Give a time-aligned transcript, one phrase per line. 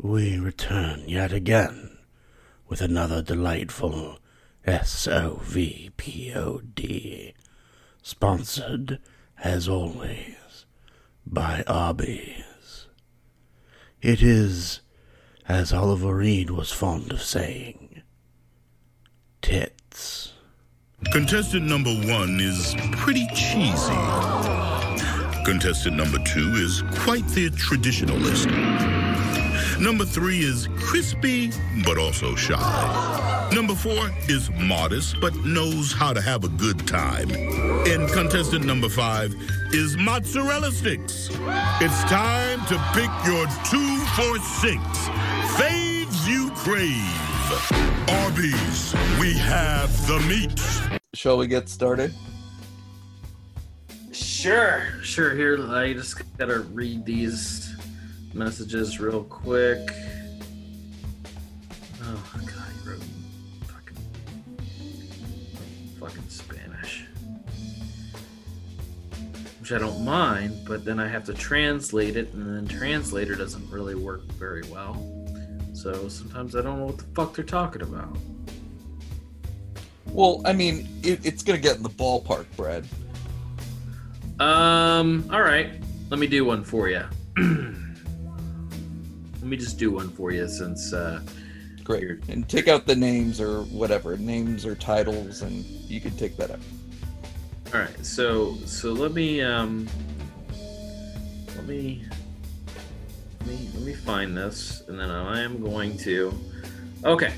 [0.00, 1.98] we return yet again
[2.68, 4.18] with another delightful
[4.66, 5.92] SOVPOD,
[8.02, 9.00] sponsored,
[9.42, 10.66] as always,
[11.26, 12.86] by Arby's.
[14.00, 14.80] It is,
[15.48, 18.02] as Oliver Reed was fond of saying,
[19.42, 20.34] tits.
[21.12, 24.57] Contestant number one is pretty cheesy.
[25.48, 28.50] Contestant number two is quite the traditionalist.
[29.80, 31.50] Number three is crispy,
[31.86, 33.48] but also shy.
[33.54, 37.30] Number four is modest, but knows how to have a good time.
[37.30, 39.34] And contestant number five
[39.72, 41.30] is mozzarella sticks.
[41.80, 44.82] It's time to pick your two for six
[45.56, 46.92] faves you crave.
[48.20, 51.00] Arby's, we have the meat.
[51.14, 52.12] Shall we get started?
[54.18, 55.34] Sure, sure.
[55.34, 57.74] Here, I just gotta read these
[58.34, 59.90] messages real quick.
[62.02, 63.02] Oh god, he wrote
[63.66, 63.96] fucking
[66.00, 67.06] fucking Spanish,
[69.60, 73.70] which I don't mind, but then I have to translate it, and then translator doesn't
[73.70, 74.94] really work very well.
[75.74, 78.16] So sometimes I don't know what the fuck they're talking about.
[80.06, 82.84] Well, I mean, it, it's gonna get in the ballpark, Brad.
[84.40, 85.70] Um, all right.
[86.10, 87.02] Let me do one for you.
[87.36, 87.74] Let
[89.42, 91.20] me just do one for you since uh
[91.84, 92.02] Great.
[92.02, 92.28] Weird.
[92.28, 96.50] And take out the names or whatever, names or titles, and you can take that
[96.50, 96.60] out.
[97.72, 98.04] all right.
[98.06, 99.88] So so let me um
[101.56, 102.04] let me
[103.40, 106.32] let me let me find this and then I am going to
[107.04, 107.32] Okay.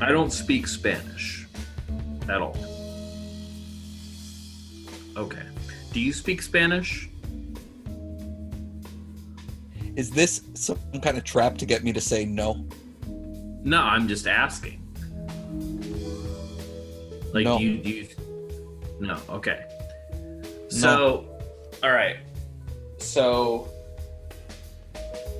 [0.00, 1.46] I don't speak Spanish
[2.28, 2.56] at all.
[5.16, 5.42] Okay.
[5.92, 7.08] Do you speak Spanish?
[9.96, 12.64] Is this some kind of trap to get me to say no?
[13.64, 14.84] No, I'm just asking.
[17.32, 17.58] Like No.
[17.58, 18.08] do you do you
[19.00, 19.64] No, okay.
[20.68, 21.26] So
[21.82, 22.18] all right.
[22.98, 23.68] So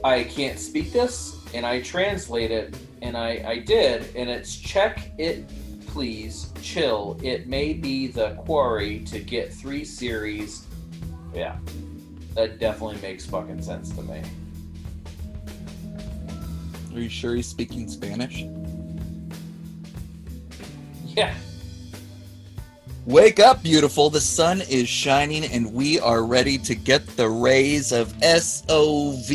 [0.02, 5.10] I can't speak this and I translate it and I I did and it's check
[5.18, 5.48] it
[5.86, 7.18] please chill.
[7.22, 10.66] It may be the quarry to get 3 series.
[11.34, 11.56] Yeah.
[12.34, 14.22] That definitely makes fucking sense to me.
[16.94, 18.44] Are you sure he's speaking Spanish?
[21.06, 21.34] Yeah.
[23.06, 24.10] Wake up, beautiful.
[24.10, 29.32] The sun is shining, and we are ready to get the rays of SOV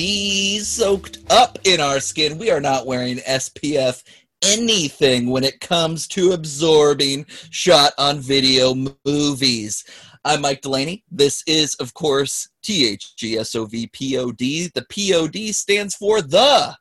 [0.61, 2.37] soaked up in our skin.
[2.37, 4.03] We are not wearing SPF
[4.43, 9.83] anything when it comes to absorbing shot on video movies.
[10.25, 11.03] I'm Mike Delaney.
[11.11, 14.37] This is, of course, THESOVPOD.
[14.73, 16.75] The POD stands for the.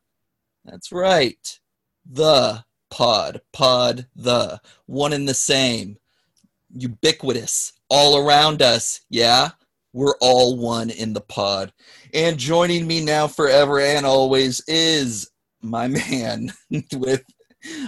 [0.64, 1.60] That's right.
[2.10, 3.40] The pod.
[3.52, 4.60] Pod the.
[4.86, 5.98] One and the same
[6.74, 9.00] ubiquitous all around us.
[9.10, 9.50] Yeah,
[9.92, 11.72] we're all one in the pod.
[12.14, 15.30] And joining me now forever and always is
[15.60, 16.52] my man
[16.92, 17.22] with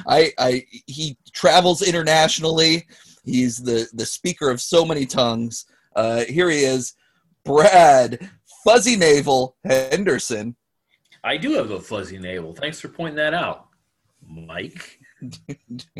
[0.07, 2.87] I I he travels internationally.
[3.25, 5.67] He's the the speaker of so many tongues.
[5.97, 6.95] Uh here he is,
[7.45, 8.31] Brad
[8.65, 10.57] Fuzzy Navel Henderson.
[11.23, 12.55] I do have a fuzzy navel.
[12.55, 13.69] Thanks for pointing that out,
[14.29, 14.99] Mike.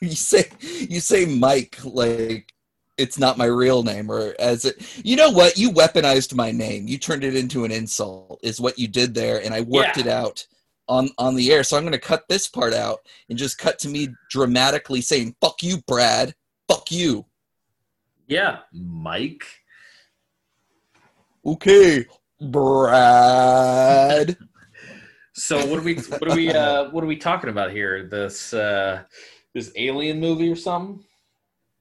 [0.00, 2.52] you say you say Mike like
[2.96, 6.86] it's not my real name or as it you know what you weaponized my name
[6.88, 10.04] you turned it into an insult is what you did there and I worked Yeah.
[10.04, 10.46] it out
[10.88, 13.78] on on the air so I'm going to cut this part out and just cut
[13.80, 16.34] to me dramatically saying fuck you Brad
[16.68, 17.26] fuck you
[18.26, 19.44] Yeah, Mike.
[21.44, 22.06] okay
[22.40, 24.36] Brad
[25.34, 28.08] So what are we what are we uh what are we talking about here?
[28.08, 29.04] This uh
[29.54, 31.04] this alien movie or something?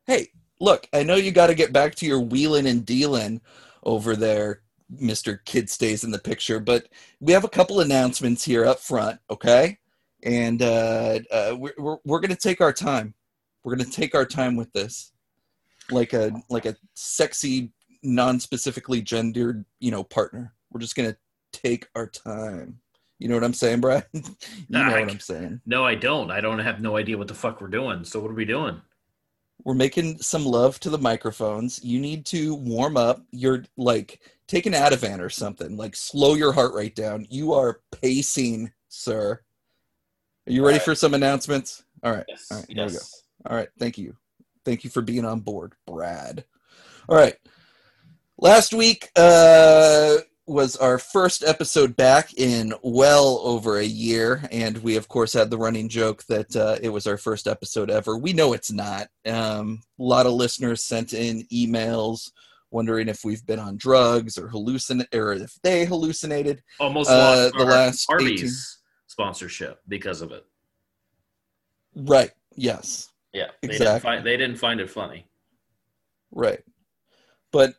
[0.06, 0.28] hey
[0.60, 3.42] look I know you got to get back to your wheeling and dealing
[3.84, 4.62] over there
[4.94, 5.40] Mr.
[5.46, 6.88] Kid stays in the picture, but
[7.20, 9.80] we have a couple announcements here up front, okay?
[10.24, 13.14] And uh, uh, we're, we're, we're going to take our time.
[13.64, 15.12] We're going to take our time with this,
[15.92, 20.54] like a like a sexy, non-specifically gendered, you know, partner.
[20.72, 21.18] We're just going to
[21.52, 22.80] take our time.
[23.20, 24.06] You know what I'm saying, Brad?
[24.14, 24.22] you
[24.70, 25.62] know I what I'm saying.
[25.66, 26.32] No, I don't.
[26.32, 28.04] I don't have no idea what the fuck we're doing.
[28.04, 28.82] So what are we doing?
[29.64, 31.84] We're making some love to the microphones.
[31.84, 33.26] You need to warm up.
[33.32, 35.78] You're like take an Ativan or something.
[35.78, 37.28] Like slow your heart rate down.
[37.30, 39.42] You are pacing, sir.
[40.48, 40.86] Are you ready Alright.
[40.86, 41.84] for some announcements?
[42.04, 42.26] All right.
[42.28, 42.48] Yes.
[42.52, 43.24] All right, here we yes.
[43.46, 43.70] All right.
[43.80, 44.16] Thank you.
[44.66, 46.46] Thank you for being on board, Brad.
[47.10, 47.36] All right.
[48.38, 50.18] Last week, uh,
[50.48, 55.50] was our first episode back in well over a year, and we of course had
[55.50, 58.18] the running joke that uh, it was our first episode ever.
[58.18, 59.10] We know it's not.
[59.26, 62.32] Um, a lot of listeners sent in emails
[62.72, 66.62] wondering if we've been on drugs or hallucin or if they hallucinated.
[66.80, 68.52] Almost Uh, lost the our last Arby's 18
[69.08, 70.46] sponsorship because of it.
[71.96, 72.32] Right.
[72.56, 73.10] Yes.
[73.34, 73.86] Yeah, they Exactly.
[73.86, 75.28] didn't find they didn't find it funny.
[76.32, 76.64] Right.
[77.52, 77.76] But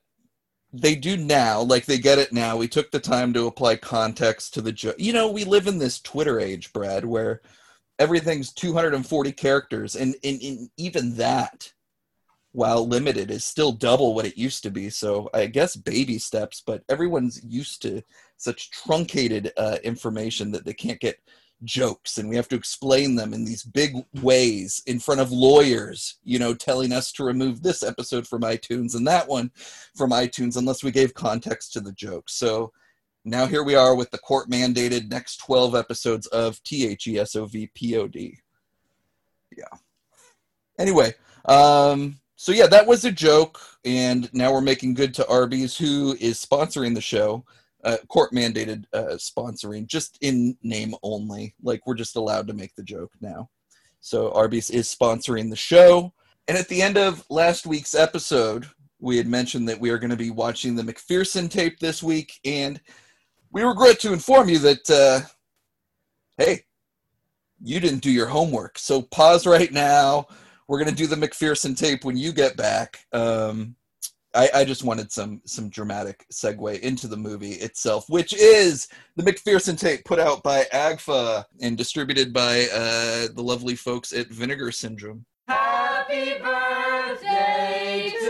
[0.73, 2.57] they do now, like they get it now.
[2.57, 4.97] We took the time to apply context to the joke.
[4.99, 7.41] You know, we live in this Twitter age, Brad, where
[7.99, 11.73] everything's 240 characters, and, and, and even that,
[12.59, 14.91] while limited, is still double what it used to be.
[14.91, 18.03] So I guess baby steps, but everyone's used to
[18.37, 21.21] such truncated uh, information that they can't get
[21.63, 26.19] jokes and we have to explain them in these big ways in front of lawyers
[26.23, 29.51] you know telling us to remove this episode from itunes and that one
[29.97, 32.71] from itunes unless we gave context to the joke so
[33.25, 38.37] now here we are with the court mandated next 12 episodes of thesovpod
[39.57, 39.79] yeah.
[40.79, 41.13] Anyway
[41.47, 46.17] um so yeah that was a joke and now we're making good to arby's who
[46.21, 47.45] is sponsoring the show.
[47.85, 51.55] Uh, court mandated uh, sponsoring just in name only.
[51.63, 53.49] Like we're just allowed to make the joke now.
[54.01, 56.13] So arby's is sponsoring the show.
[56.49, 58.67] And at the end of last week's episode
[59.01, 62.41] we had mentioned that we are going to be watching the mcpherson tape this week
[62.45, 62.81] and
[63.53, 65.21] we regret to inform you that uh,
[66.37, 66.65] hey
[67.63, 68.79] you didn't do your homework.
[68.79, 70.27] So pause right now
[70.69, 73.75] we're going to do the mcpherson tape when you get back um,
[74.35, 79.23] I, I just wanted some some dramatic segue into the movie itself, which is the
[79.23, 84.71] McPherson tape put out by AGFA and distributed by uh, the lovely folks at Vinegar
[84.71, 85.25] Syndrome.
[85.49, 88.27] Happy birthday to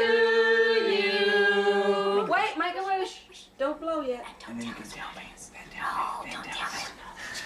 [0.89, 2.27] you.
[2.29, 3.23] Wait, make a wish.
[3.59, 4.25] Don't blow yet.
[4.49, 5.23] And then you can tell me.
[5.77, 6.45] No, don't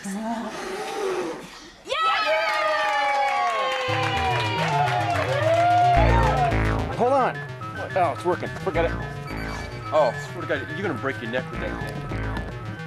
[0.05, 0.69] tell me.
[7.95, 8.49] Oh, it's working.
[8.65, 8.93] Forget it.
[9.93, 11.95] Oh, swear to God, you're gonna break your neck with that thing.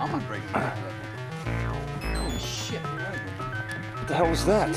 [0.01, 0.77] I'm gonna break your neck.
[2.15, 2.81] Holy shit.
[2.81, 4.75] What the hell was that?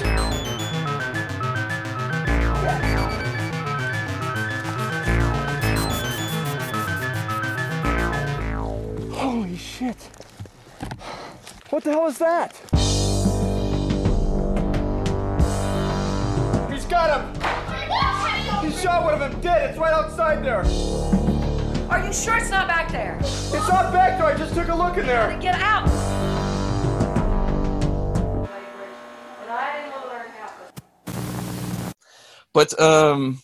[9.15, 10.11] Holy shit.
[11.71, 12.55] What the hell is that?
[16.71, 17.58] He's got him!
[18.63, 19.71] He shot one of them dead.
[19.71, 20.65] It's right outside there.
[21.91, 23.17] Are you sure it's not back there?
[23.21, 24.27] It's not back there.
[24.27, 25.39] I just took a look in there.
[25.41, 25.89] Get out.
[29.41, 31.93] And I didn't know learn how.
[32.53, 33.41] But um,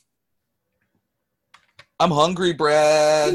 [2.00, 3.32] I'm hungry, Brad.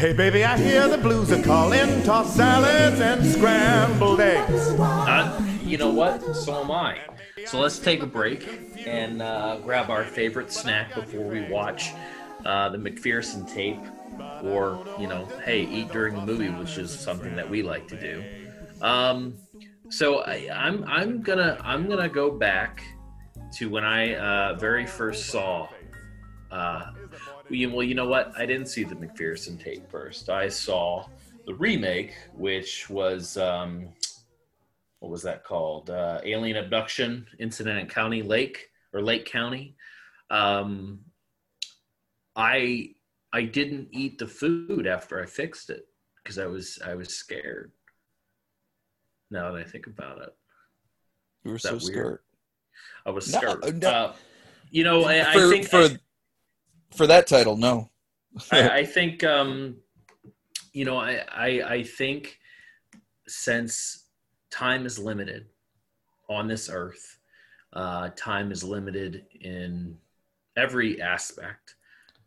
[0.00, 2.02] Hey baby, I hear the blues are calling.
[2.04, 4.70] Toss salads and scrambled eggs.
[4.80, 6.34] Uh, you know what?
[6.34, 7.00] So am I.
[7.44, 8.48] So let's take a break
[8.86, 11.90] and uh, grab our favorite snack before we watch
[12.46, 13.82] uh, the McPherson tape,
[14.42, 18.00] or you know, hey, eat during the movie, which is something that we like to
[18.00, 18.24] do.
[18.80, 19.34] Um,
[19.90, 22.82] so I, I'm I'm gonna I'm gonna go back
[23.56, 25.68] to when I uh, very first saw.
[26.50, 26.92] Uh,
[27.50, 28.32] well, you know what?
[28.36, 30.28] I didn't see the McPherson tape first.
[30.30, 31.06] I saw
[31.46, 33.88] the remake, which was um,
[35.00, 35.90] what was that called?
[35.90, 39.74] Uh, Alien Abduction Incident in County Lake or Lake County.
[40.30, 41.00] Um,
[42.36, 42.90] I
[43.32, 45.86] I didn't eat the food after I fixed it
[46.22, 47.72] because I was I was scared.
[49.30, 50.34] Now that I think about it,
[51.44, 51.82] You were so weird?
[51.82, 52.18] scared.
[53.06, 53.80] I was No, scared.
[53.82, 53.88] no.
[53.90, 54.12] Uh,
[54.70, 55.88] you know, I, I think for
[56.94, 57.90] for that title, no.
[58.50, 59.76] I, I think um,
[60.72, 62.38] you know I, I I think
[63.26, 64.06] since
[64.50, 65.46] time is limited
[66.28, 67.18] on this earth,
[67.72, 69.96] uh, time is limited in
[70.56, 71.74] every aspect.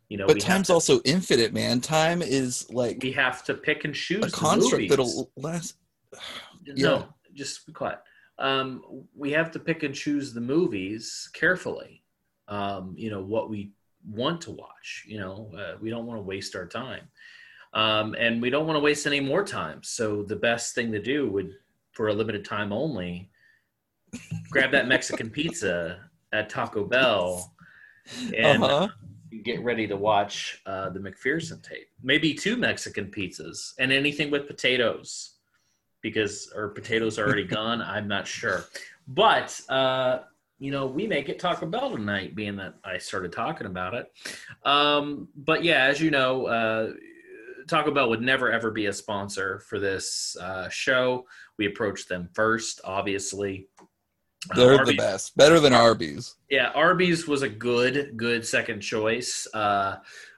[0.08, 1.80] You know, But time's to- also infinite, man.
[1.80, 5.76] Time is like we have to pick and choose a the construct that'll last.
[6.66, 7.98] no, just be quiet.
[8.38, 8.82] Um,
[9.16, 12.02] we have to pick and choose the movies carefully.
[12.48, 13.72] Um, you know what we
[14.08, 15.04] want to watch.
[15.06, 17.08] You know, uh, we don't want to waste our time,
[17.72, 19.82] um, and we don't want to waste any more time.
[19.82, 21.52] So the best thing to do would,
[21.92, 23.30] for a limited time only,
[24.50, 27.54] grab that Mexican pizza at Taco Bell,
[28.36, 28.88] and Uh-huh.
[29.42, 31.88] get ready to watch uh, the McPherson tape.
[32.02, 35.36] Maybe two Mexican pizzas and anything with potatoes,
[36.02, 37.80] because or potatoes are already gone.
[37.80, 38.64] I'm not sure,
[39.08, 40.18] but uh,
[40.58, 44.12] you know, we make it Taco Bell tonight, being that I started talking about it.
[44.64, 46.92] Um, but yeah, as you know, uh,
[47.66, 51.26] Taco Bell would never ever be a sponsor for this uh, show.
[51.58, 53.68] We approached them first, obviously.
[54.50, 55.36] Uh, They're the best.
[55.36, 56.34] Better than Arby's.
[56.50, 59.46] Yeah, Arby's was a good, good second choice.
[59.54, 59.96] Uh,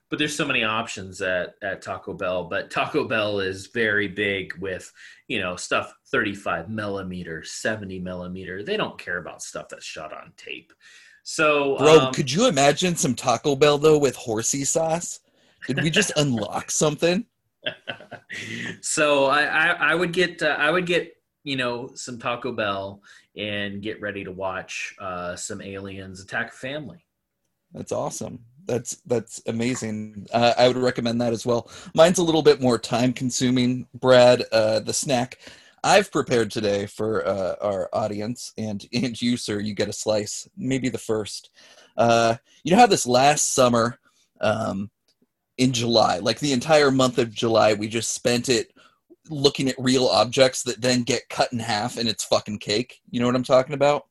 [0.08, 2.44] but there's so many options at, at Taco Bell.
[2.44, 4.92] But Taco Bell is very big with,
[5.28, 8.62] you know, stuff 35 millimeter, 70 millimeter.
[8.62, 10.72] They don't care about stuff that's shot on tape.
[11.24, 15.20] So, Bro, um, could you imagine some Taco Bell though with horsey sauce?
[15.66, 17.26] Did we just unlock something?
[18.80, 23.02] so I, I, I would get uh, I would get you know some Taco Bell
[23.36, 27.04] and get ready to watch uh, some aliens attack a family.
[27.72, 28.38] That's awesome.
[28.66, 30.26] That's that's amazing.
[30.32, 31.70] Uh, I would recommend that as well.
[31.94, 33.86] Mine's a little bit more time consuming.
[33.94, 35.38] Brad, uh, the snack
[35.84, 40.48] I've prepared today for uh, our audience and and you, sir, you get a slice.
[40.56, 41.50] Maybe the first.
[41.96, 43.98] Uh, you know how this last summer,
[44.40, 44.90] um,
[45.58, 48.72] in July, like the entire month of July, we just spent it
[49.30, 53.00] looking at real objects that then get cut in half and it's fucking cake.
[53.10, 54.06] You know what I'm talking about?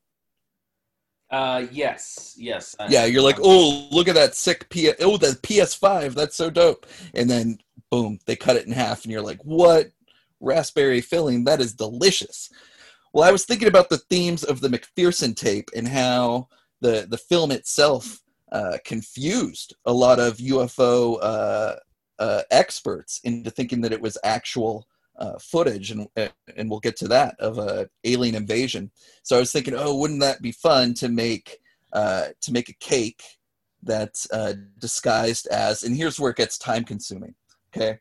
[1.32, 2.76] Uh, yes, yes.
[2.80, 4.92] I- Yeah, you're like, oh, look at that sick P.
[5.02, 6.86] Oh, the PS5, that's so dope.
[7.14, 7.58] And then,
[7.90, 9.92] boom, they cut it in half, and you're like, what?
[10.40, 12.50] Raspberry filling, that is delicious.
[13.14, 16.50] Well, I was thinking about the themes of the McPherson tape and how
[16.82, 18.20] the the film itself
[18.52, 21.76] uh, confused a lot of UFO uh,
[22.20, 24.86] uh, experts into thinking that it was actual
[25.18, 26.08] uh, footage, and
[26.56, 28.92] and we'll get to that of a alien invasion.
[29.24, 31.58] So I was thinking, oh, wouldn't that be fun to make
[31.94, 33.24] uh, to make a cake
[33.84, 35.84] that's uh, disguised as?
[35.84, 37.36] And here's where it gets time consuming.
[37.76, 38.00] Okay,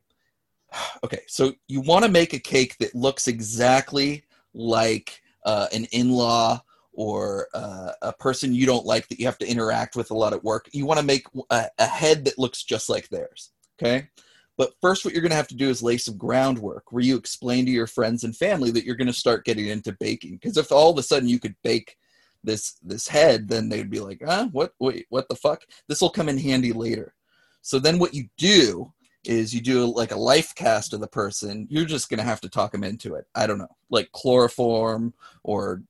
[1.05, 1.23] okay.
[1.29, 7.49] So you want to make a cake that looks exactly like uh, an in-law or
[7.55, 10.45] uh, a person you don't like that you have to interact with a lot at
[10.45, 10.69] work.
[10.73, 13.51] You want to make a, a head that looks just like theirs.
[13.81, 14.09] Okay.
[14.57, 17.17] But first, what you're going to have to do is lay some groundwork where you
[17.17, 20.37] explain to your friends and family that you're going to start getting into baking.
[20.37, 21.97] Because if all of a sudden you could bake
[22.45, 24.75] this this head, then they'd be like, "Ah, what?
[24.79, 25.63] Wait, what the fuck?
[25.89, 27.15] This will come in handy later."
[27.63, 28.93] So then, what you do
[29.25, 31.67] is you do like a life cast of the person.
[31.71, 33.27] You're just going to have to talk them into it.
[33.35, 35.83] I don't know, like chloroform or.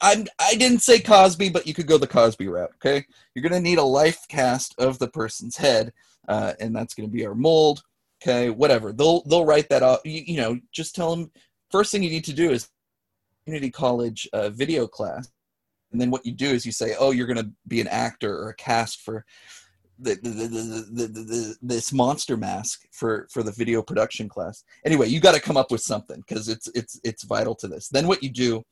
[0.00, 2.72] I'm, I didn't say Cosby, but you could go the Cosby route.
[2.76, 5.92] Okay, you're gonna need a life cast of the person's head,
[6.28, 7.82] uh, and that's gonna be our mold.
[8.22, 8.92] Okay, whatever.
[8.92, 10.04] They'll they'll write that out.
[10.04, 11.30] You, you know, just tell them.
[11.70, 12.68] First thing you need to do is
[13.44, 15.28] community college uh, video class,
[15.92, 18.50] and then what you do is you say, oh, you're gonna be an actor or
[18.50, 19.24] a cast for
[19.98, 25.20] the, the, the, the, this monster mask for for the video production class anyway you
[25.20, 28.22] got to come up with something because it's it's it's vital to this then what
[28.22, 28.62] you do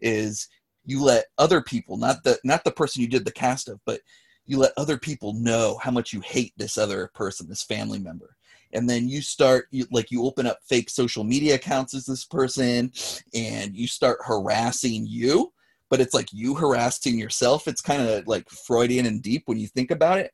[0.00, 0.48] is
[0.88, 4.00] you let other people not the not the person you did the cast of but
[4.46, 8.34] you let other people know how much you hate this other person this family member.
[8.72, 12.24] And then you start you, like you open up fake social media accounts as this
[12.24, 12.90] person
[13.34, 15.52] and you start harassing you
[15.90, 17.66] but it's like you harassing yourself.
[17.66, 20.32] It's kind of like freudian and deep when you think about it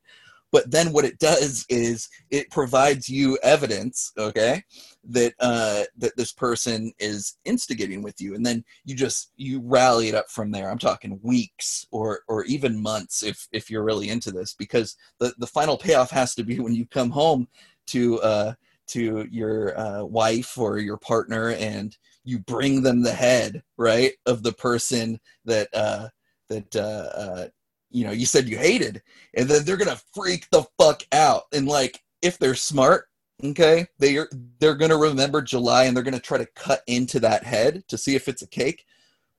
[0.55, 4.63] but then what it does is it provides you evidence okay
[5.03, 8.35] that uh that this person is instigating with you.
[8.35, 10.71] And then you just you rally it up from there.
[10.71, 15.33] I'm talking weeks or or even months if if you're really into this because the
[15.39, 17.49] the final payoff has to be when you come home
[17.87, 18.53] to uh
[18.87, 24.41] to your uh, wife or your partner and you bring them the head right of
[24.41, 26.07] the person that uh
[26.47, 27.47] that uh, uh
[27.95, 29.01] you know you said you hated
[29.35, 31.43] and then they're gonna freak the fuck out.
[31.53, 33.07] And like if they're smart
[33.43, 37.83] okay they're they're gonna remember july and they're gonna try to cut into that head
[37.87, 38.85] to see if it's a cake.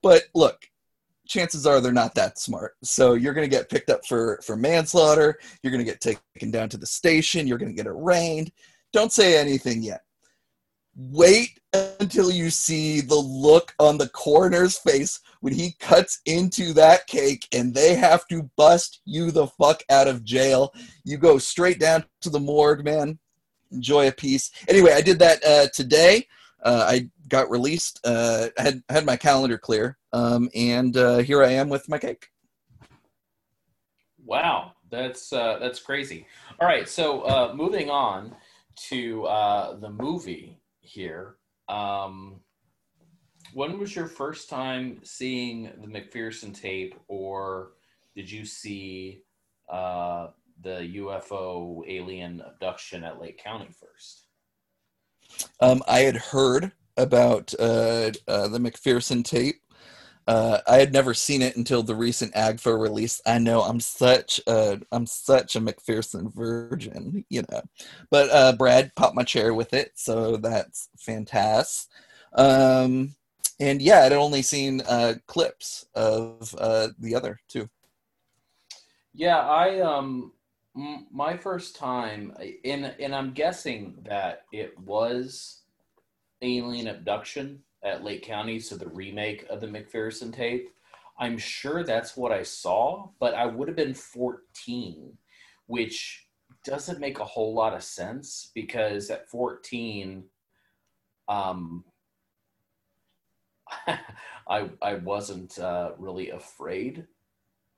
[0.01, 0.67] But look
[1.27, 2.75] chances are they're not that smart.
[2.83, 5.39] So you're gonna get picked up for for manslaughter.
[5.61, 7.47] You're gonna get taken down to the station.
[7.47, 8.51] You're gonna get arraigned.
[8.93, 10.01] Don't say anything yet
[10.97, 17.05] wait until you see the look on the coroner's face when he cuts into that
[17.05, 20.73] cake and they have to bust you the fuck out of jail.
[21.03, 23.19] You go straight down to the morgue, man.
[23.71, 24.51] Enjoy a piece.
[24.67, 26.25] Anyway, I did that uh, today.
[26.63, 27.99] Uh, I got released.
[28.03, 32.29] Uh, had had my calendar clear, um, and uh, here I am with my cake.
[34.25, 36.25] Wow, that's uh, that's crazy.
[36.59, 38.35] All right, so uh, moving on
[38.87, 39.23] to
[39.79, 41.35] the movie here.
[41.69, 42.41] Um,
[43.53, 47.73] when was your first time seeing the McPherson tape, or
[48.15, 49.21] did you see
[49.71, 50.27] uh,
[50.61, 54.25] the UFO alien abduction at Lake County first?
[55.59, 59.61] Um, I had heard about uh, uh, the McPherson tape.
[60.27, 63.21] Uh, I had never seen it until the recent AGFA release.
[63.25, 67.61] I know I'm such a I'm such a McPherson virgin, you know.
[68.11, 71.89] But uh, Brad popped my chair with it, so that's fantastic.
[72.33, 73.15] Um,
[73.59, 77.69] and yeah, I'd only seen uh, clips of uh, the other two.
[79.13, 80.33] Yeah, I um
[80.75, 85.61] m- my first time and and I'm guessing that it was
[86.41, 90.69] alien abduction at Lake County, so the remake of the McPherson tape.
[91.19, 95.17] I'm sure that's what I saw, but I would have been 14,
[95.65, 96.27] which
[96.63, 100.23] doesn't make a whole lot of sense because at 14,
[101.27, 101.83] um,
[104.47, 107.05] I I wasn't uh, really afraid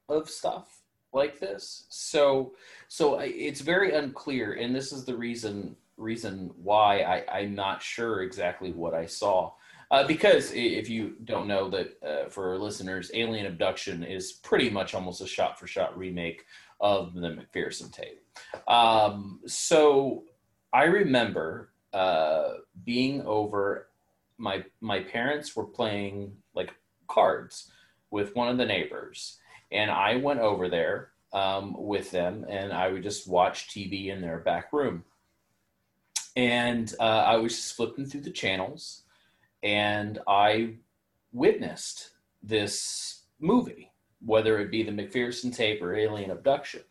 [0.08, 0.82] of stuff
[1.14, 1.86] like this.
[1.90, 2.54] So
[2.88, 8.22] so it's very unclear, and this is the reason reason why I, I'm not sure
[8.22, 9.54] exactly what I saw.
[9.92, 14.94] Uh, because if you don't know that uh, for listeners, Alien Abduction is pretty much
[14.94, 16.46] almost a shot for shot remake
[16.80, 18.24] of the McPherson tape.
[18.68, 20.24] Um, so
[20.72, 22.54] I remember uh,
[22.86, 23.88] being over.
[24.38, 26.74] My my parents were playing like
[27.08, 27.72] cards
[28.12, 29.40] with one of the neighbors,
[29.72, 34.22] and I went over there um, with them, and I would just watch TV in
[34.22, 35.04] their back room.
[36.36, 39.04] And uh, I was just flipping through the channels,
[39.64, 40.76] and I
[41.32, 42.12] witnessed
[42.42, 43.92] this movie,
[44.26, 46.82] whether it be the McPherson tape or Alien Abduction.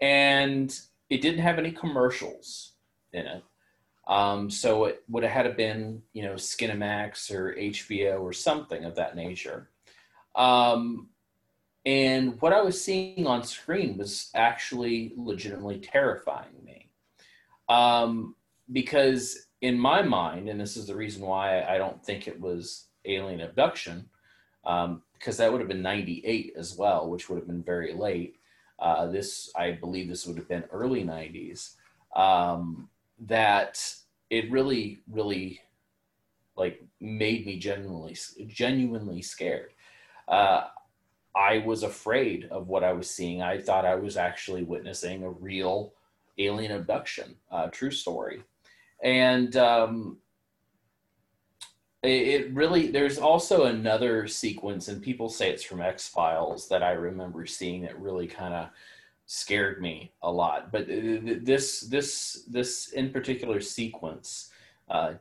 [0.00, 0.76] And
[1.08, 2.72] it didn't have any commercials
[3.12, 3.42] in it.
[4.06, 8.84] Um, so it would have had to been, you know, Skinamax or HBO or something
[8.84, 9.70] of that nature.
[10.34, 11.08] Um,
[11.86, 16.90] and what I was seeing on screen was actually legitimately terrifying me.
[17.68, 18.34] Um,
[18.72, 22.86] because in my mind, and this is the reason why I don't think it was
[23.04, 24.08] alien abduction,
[24.64, 28.36] um, because that would have been 98 as well, which would have been very late.
[28.78, 31.74] Uh, this, I believe this would have been early 90s.
[32.16, 32.88] Um,
[33.26, 33.82] that
[34.30, 35.60] it really, really
[36.56, 39.72] like made me genuinely, genuinely scared.
[40.26, 40.64] Uh,
[41.36, 43.42] I was afraid of what I was seeing.
[43.42, 45.92] I thought I was actually witnessing a real
[46.38, 48.42] alien abduction, uh, true story.
[49.02, 50.18] And um,
[52.02, 56.82] it, it really, there's also another sequence, and people say it's from X Files that
[56.82, 58.68] I remember seeing that really kind of
[59.26, 60.72] scared me a lot.
[60.72, 64.50] But th- this, this, this in particular sequence
[64.88, 65.14] uh,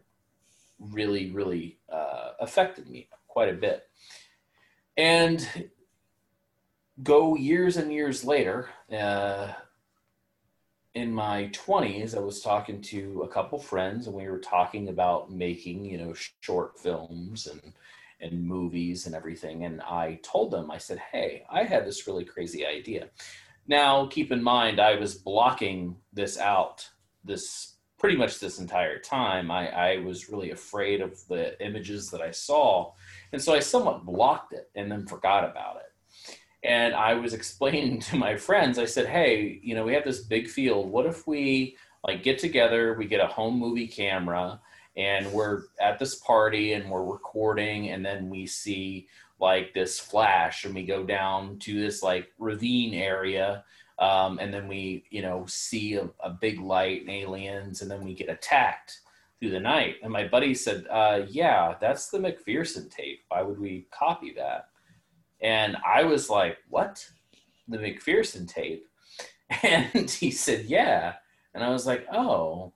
[0.80, 3.88] really, really uh, affected me quite a bit.
[4.98, 5.48] And
[7.04, 9.54] go years and years later, uh,
[10.96, 15.32] in my 20s, I was talking to a couple friends, and we were talking about
[15.32, 17.74] making, you know, short films and
[18.22, 19.64] and movies and everything.
[19.64, 23.10] And I told them, I said, "Hey, I had this really crazy idea."
[23.68, 26.90] Now, keep in mind, I was blocking this out
[27.24, 29.52] this pretty much this entire time.
[29.52, 32.94] I, I was really afraid of the images that I saw,
[33.32, 35.89] and so I somewhat blocked it and then forgot about it
[36.64, 40.22] and I was explaining to my friends, I said, "Hey, you know, we have this
[40.22, 40.92] big field.
[40.92, 44.60] What if we like get together, we get a home movie camera,
[44.96, 49.08] and we're at this party and we're recording, and then we see
[49.40, 53.64] like this flash, and we go down to this like ravine area."
[54.00, 58.02] Um, and then we, you know, see a, a big light and aliens, and then
[58.02, 59.02] we get attacked
[59.40, 59.98] through the night.
[60.02, 63.24] And my buddy said, uh, "Yeah, that's the McPherson tape.
[63.30, 64.70] Why would we copy that?"
[65.42, 67.08] And I was like, what?
[67.68, 68.86] The McPherson tape?
[69.64, 71.16] And he said, yeah.
[71.56, 72.72] And I was like, oh,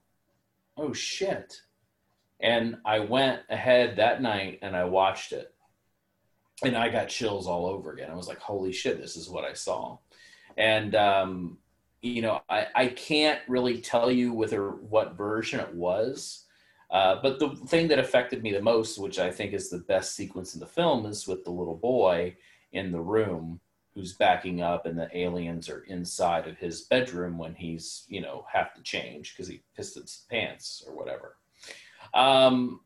[0.76, 1.60] oh shit.
[2.40, 5.54] And I went ahead that night and I watched it.
[6.64, 8.10] And I got chills all over again.
[8.10, 9.98] I was like, holy shit, this is what I saw.
[10.56, 11.58] And, um,
[12.02, 16.44] you know, I, I can't really tell you with what version it was.
[16.90, 20.14] Uh, but the thing that affected me the most, which I think is the best
[20.14, 22.36] sequence in the film, is with the little boy
[22.74, 23.60] in the room
[23.94, 28.44] who's backing up and the aliens are inside of his bedroom when he's you know
[28.52, 31.36] have to change because he pissed his pants or whatever.
[32.12, 32.80] Um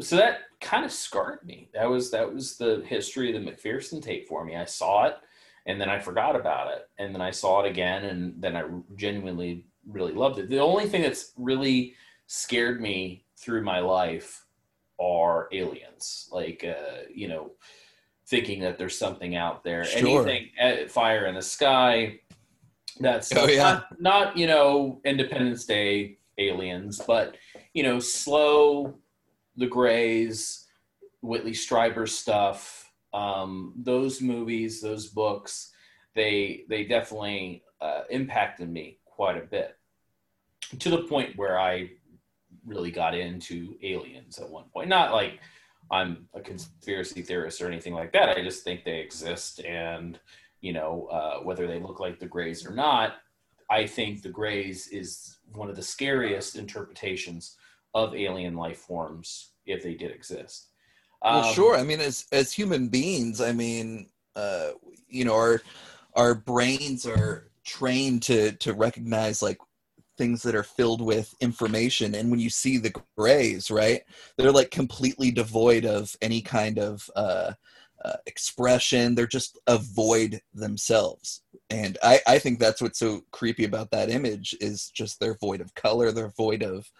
[0.00, 1.70] so that kind of scarred me.
[1.74, 4.56] That was that was the history of the mcpherson tape for me.
[4.56, 5.16] I saw it
[5.66, 8.64] and then i forgot about it and then i saw it again and then i
[8.96, 10.48] genuinely really loved it.
[10.48, 11.94] The only thing that's really
[12.26, 14.44] scared me through my life
[15.00, 16.28] are aliens.
[16.30, 17.52] Like uh you know
[18.26, 19.84] thinking that there's something out there.
[19.84, 20.22] Sure.
[20.26, 22.20] Anything uh, fire in the sky.
[23.00, 23.62] That's Oh, yeah.
[23.62, 27.36] not, not you know Independence Day aliens, but
[27.72, 28.94] you know slow,
[29.56, 30.66] the Greys,
[31.22, 35.72] Whitley Strieber stuff, um, those movies, those books,
[36.14, 39.76] they they definitely uh, impacted me quite a bit
[40.78, 41.90] to the point where I
[42.64, 44.88] really got into aliens at one point.
[44.88, 45.40] Not like
[45.90, 48.30] I'm a conspiracy theorist or anything like that.
[48.30, 50.18] I just think they exist, and
[50.60, 53.14] you know uh, whether they look like the Greys or not.
[53.70, 57.56] I think the Greys is one of the scariest interpretations
[57.94, 60.68] of alien life forms if they did exist.
[61.22, 61.76] Well, Um, sure.
[61.76, 64.72] I mean, as as human beings, I mean, uh,
[65.08, 65.62] you know, our
[66.14, 69.58] our brains are trained to to recognize like
[70.16, 74.02] things that are filled with information, and when you see the grays, right,
[74.36, 77.52] they're like completely devoid of any kind of uh,
[78.04, 79.14] uh, expression.
[79.14, 84.10] They're just a void themselves, and I I think that's what's so creepy about that
[84.10, 86.12] image is just they're void of color.
[86.12, 86.90] They're void of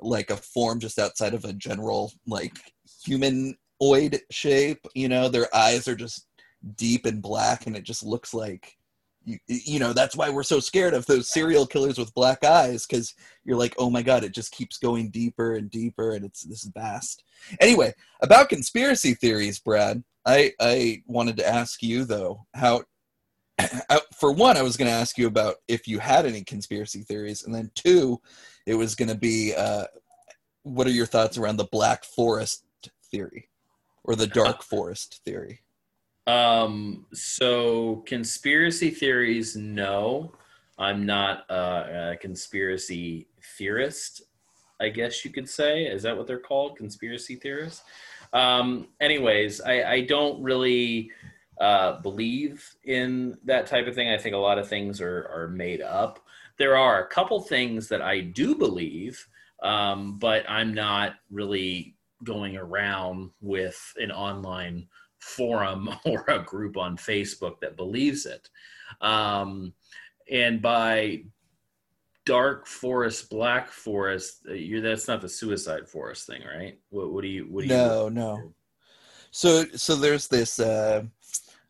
[0.00, 2.58] like a form just outside of a general like
[3.04, 6.26] humanoid shape you know their eyes are just
[6.76, 8.76] deep and black and it just looks like
[9.30, 12.86] you, you know that's why we're so scared of those serial killers with black eyes
[12.86, 13.14] because
[13.44, 16.64] you're like oh my god it just keeps going deeper and deeper and it's this
[16.64, 17.22] vast.
[17.60, 22.82] Anyway about conspiracy theories brad i i wanted to ask you though how
[23.58, 27.02] I- for one i was going to ask you about if you had any conspiracy
[27.02, 28.20] theories and then two
[28.66, 29.84] it was going to be uh,
[30.62, 32.64] what are your thoughts around the black forest
[33.10, 33.48] theory
[34.04, 35.60] or the dark forest theory
[36.30, 40.32] Um, so conspiracy theories, no.
[40.78, 43.26] I'm not a, a conspiracy
[43.58, 44.22] theorist,
[44.80, 45.84] I guess you could say.
[45.86, 46.76] Is that what they're called?
[46.76, 47.82] Conspiracy theorists?
[48.32, 51.10] Um, anyways, I, I don't really
[51.60, 54.08] uh, believe in that type of thing.
[54.08, 56.20] I think a lot of things are, are made up.
[56.58, 59.26] There are a couple things that I do believe,
[59.64, 64.86] um, but I'm not really going around with an online
[65.20, 68.48] forum or a group on Facebook that believes it.
[69.00, 69.72] Um,
[70.30, 71.24] and by
[72.26, 76.78] dark forest, black forest, uh, that's not the suicide forest thing, right?
[76.90, 77.44] What, what do you?
[77.44, 78.10] What do no you?
[78.10, 78.54] no
[79.32, 81.02] so so there's this uh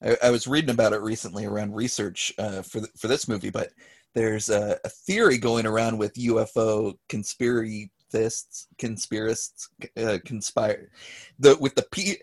[0.03, 3.51] I, I was reading about it recently around research uh, for th- for this movie,
[3.51, 3.71] but
[4.15, 10.91] there's a, a theory going around with UFO conspiracists, conspiracists, uh, conspire
[11.39, 12.17] the with the P.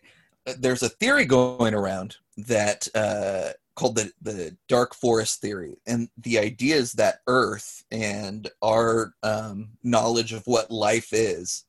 [0.57, 6.39] There's a theory going around that uh, called the the dark forest theory, and the
[6.39, 11.65] idea is that Earth and our um, knowledge of what life is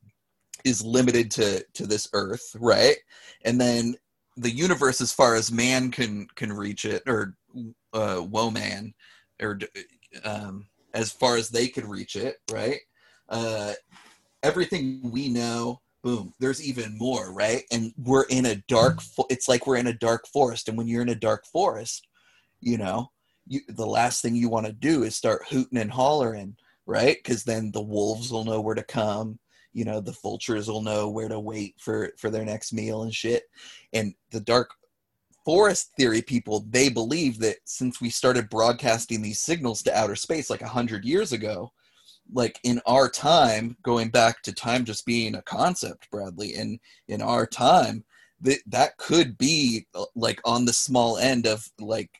[0.64, 2.96] is limited to to this Earth, right?
[3.44, 3.96] And then
[4.38, 7.34] the universe as far as man can can reach it or
[7.92, 8.94] uh woman
[9.42, 9.58] or
[10.24, 12.78] um as far as they could reach it right
[13.28, 13.72] uh
[14.42, 17.62] everything we know boom there's even more right?
[17.72, 19.22] And we're in a dark mm-hmm.
[19.22, 22.06] fo- it's like we're in a dark forest and when you're in a dark forest
[22.60, 23.10] you know
[23.46, 26.56] you the last thing you want to do is start hooting and hollering
[26.86, 27.18] right?
[27.22, 29.38] Because then the wolves will know where to come
[29.72, 33.14] you know the vultures will know where to wait for for their next meal and
[33.14, 33.44] shit.
[33.92, 34.70] And the dark
[35.44, 40.50] forest theory people they believe that since we started broadcasting these signals to outer space
[40.50, 41.70] like 100 years ago
[42.32, 47.22] like in our time going back to time just being a concept bradley in in
[47.22, 48.04] our time
[48.40, 52.10] that that could be uh, like on the small end of like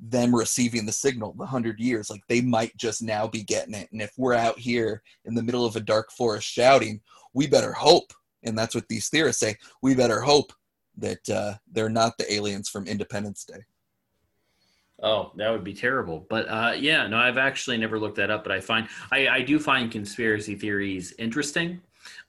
[0.00, 3.88] them receiving the signal the 100 years like they might just now be getting it.
[3.92, 7.00] And if we're out here in the middle of a dark forest shouting
[7.34, 10.52] we better hope and that's what these theorists say we better hope
[10.96, 13.60] that uh, they're not the aliens from independence day
[15.02, 16.26] Oh, that would be terrible.
[16.28, 18.42] But uh, yeah, no, I've actually never looked that up.
[18.42, 21.80] But I find I, I do find conspiracy theories interesting.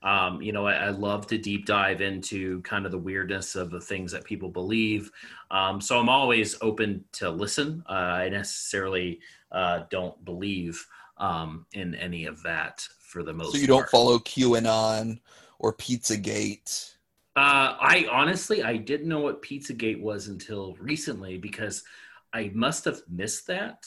[0.04, 3.70] Um, you know, I, I love to deep dive into kind of the weirdness of
[3.70, 5.12] the things that people believe.
[5.52, 7.84] Um, so I'm always open to listen.
[7.88, 9.20] Uh, I necessarily
[9.52, 10.86] uh, don't believe
[11.18, 13.54] um, in any of that for the most.
[13.54, 13.92] so you don't part.
[13.92, 15.20] follow qanon
[15.60, 16.96] or pizzagate
[17.36, 21.84] Uh, I honestly, I didn't know what Pizzagate was until recently because
[22.34, 23.86] I must have missed that.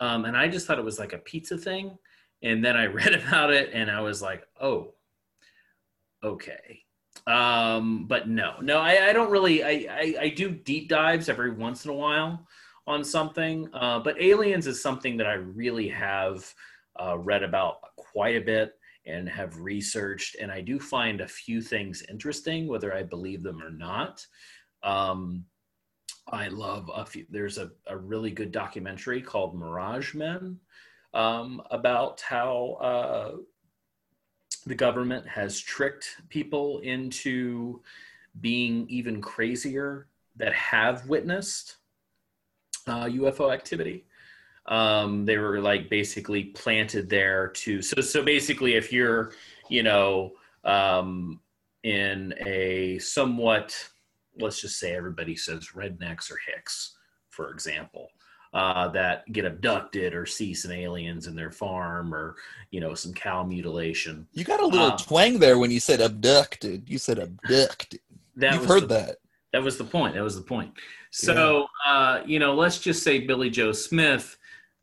[0.00, 1.96] Um, and I just thought it was like a pizza thing.
[2.42, 4.94] And then I read about it and I was like, oh,
[6.22, 6.82] okay.
[7.26, 11.50] Um, but no, no, I, I don't really, I, I, I do deep dives every
[11.50, 12.46] once in a while
[12.86, 13.68] on something.
[13.74, 16.52] Uh, but aliens is something that I really have
[17.00, 18.74] uh, read about quite a bit
[19.08, 23.62] and have researched and i do find a few things interesting whether i believe them
[23.62, 24.24] or not
[24.84, 25.44] um,
[26.30, 30.58] i love a few there's a, a really good documentary called mirage men
[31.14, 33.36] um, about how uh,
[34.66, 37.80] the government has tricked people into
[38.40, 41.76] being even crazier that have witnessed
[42.86, 44.04] uh, UFO activity.
[44.66, 49.32] Um, they were like basically planted there to so so basically if you're
[49.70, 50.32] you know
[50.64, 51.40] um,
[51.84, 53.74] in a somewhat
[54.40, 56.96] let's just say everybody says rednecks or hicks
[57.30, 58.08] for example
[58.54, 62.34] uh, that get abducted or see some aliens in their farm or
[62.70, 66.00] you know some cow mutilation You got a little Um, twang there when you said
[66.00, 66.88] abducted.
[66.88, 68.00] You said abducted.
[68.36, 69.16] that You've heard the- that.
[69.52, 70.14] That was the point.
[70.14, 70.72] That was the point.
[71.10, 74.36] So, uh, you know, let's just say Billy Joe Smith,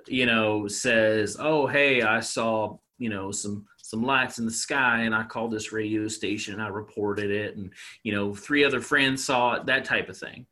[0.08, 5.02] you know, says, "Oh, hey, I saw, you know, some some lights in the sky,
[5.02, 7.69] and I called this radio station and I reported it, and
[8.02, 10.48] you know, three other friends saw it, that type of thing."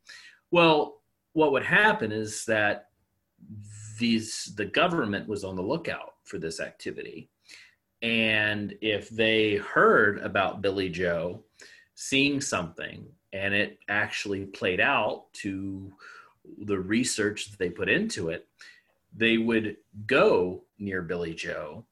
[0.52, 1.00] Well,
[1.32, 2.90] what would happen is that
[3.98, 7.28] these the government was on the lookout for this activity,
[8.02, 11.42] and if they heard about Billy Joe
[11.96, 15.92] seeing something and it actually played out to
[16.58, 18.46] the research that they put into it,
[19.12, 21.84] they would go near Billy Joe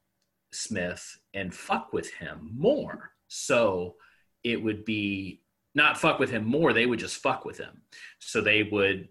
[0.51, 3.11] Smith and fuck with him more.
[3.27, 3.95] So
[4.43, 5.41] it would be
[5.75, 7.81] not fuck with him more, they would just fuck with him.
[8.19, 9.09] So they would,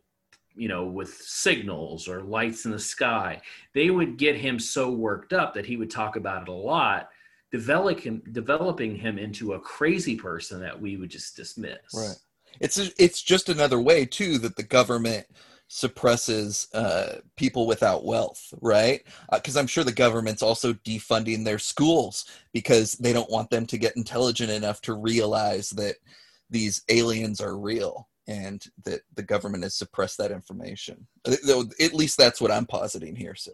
[0.55, 3.41] you know, with signals or lights in the sky,
[3.75, 7.09] they would get him so worked up that he would talk about it a lot.
[7.51, 11.79] Develop him, developing him into a crazy person that we would just dismiss.
[11.95, 12.17] Right.
[12.61, 15.27] It's it's just another way too that the government
[15.75, 19.03] suppresses uh, people without wealth, right?
[19.33, 23.79] Because I'm sure the government's also defunding their schools because they don't want them to
[23.79, 25.97] get intelligent enough to realize that
[26.51, 31.07] these aliens are real and that the government has suppressed that information.
[31.27, 33.35] Uh, At least that's what I'm positing here.
[33.35, 33.53] So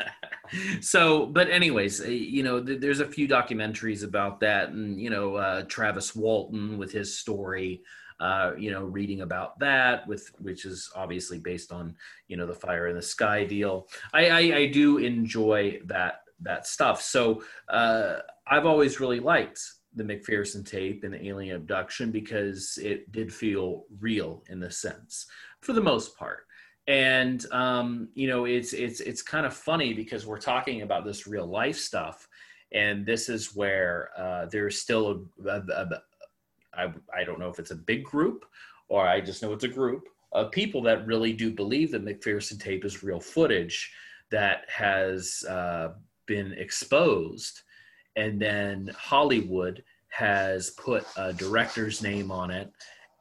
[0.80, 5.08] so but anyways uh, you know th- there's a few documentaries about that and you
[5.08, 7.82] know uh, travis walton with his story
[8.22, 11.94] uh, you know reading about that with which is obviously based on
[12.28, 13.88] you know the fire in the sky deal.
[14.12, 17.02] I i, I do enjoy that that stuff.
[17.02, 19.60] So uh, i've always really liked
[19.94, 25.26] the mcpherson tape and the alien abduction because it did feel real in the sense
[25.60, 26.46] for the most part.
[26.86, 31.26] And um, you know it's it's it's kind of funny because we're talking about this
[31.26, 32.28] real life stuff
[32.72, 36.02] and this is where uh, there's still a, a, a
[36.74, 38.44] I, I don't know if it's a big group
[38.88, 42.60] or i just know it's a group of people that really do believe that mcpherson
[42.60, 43.92] tape is real footage
[44.32, 45.92] that has uh,
[46.26, 47.62] been exposed.
[48.16, 52.70] And then hollywood has put a director's name on it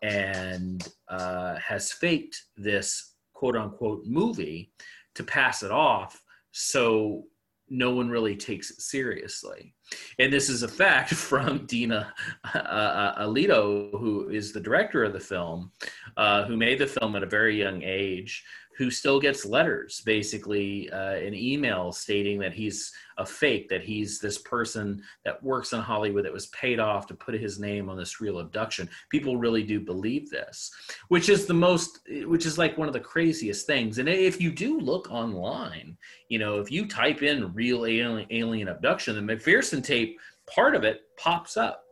[0.02, 4.72] and uh, has faked this quote unquote movie
[5.14, 6.24] to pass it off.
[6.52, 7.26] So
[7.72, 9.74] no one really takes it seriously.
[10.20, 12.14] And this is a fact from Dina
[12.54, 15.72] uh, uh, Alioto, who is the director of the film,
[16.18, 18.44] uh, who made the film at a very young age,
[18.82, 24.18] who still gets letters, basically uh, an email stating that he's a fake, that he's
[24.18, 27.96] this person that works in Hollywood that was paid off to put his name on
[27.96, 28.90] this real abduction.
[29.12, 30.72] People really do believe this,
[31.10, 34.00] which is the most, which is like one of the craziest things.
[34.00, 35.96] And if you do look online,
[36.30, 40.84] you know, if you type in real alien, alien abduction, the McPherson tape, part of
[40.84, 41.84] it pops up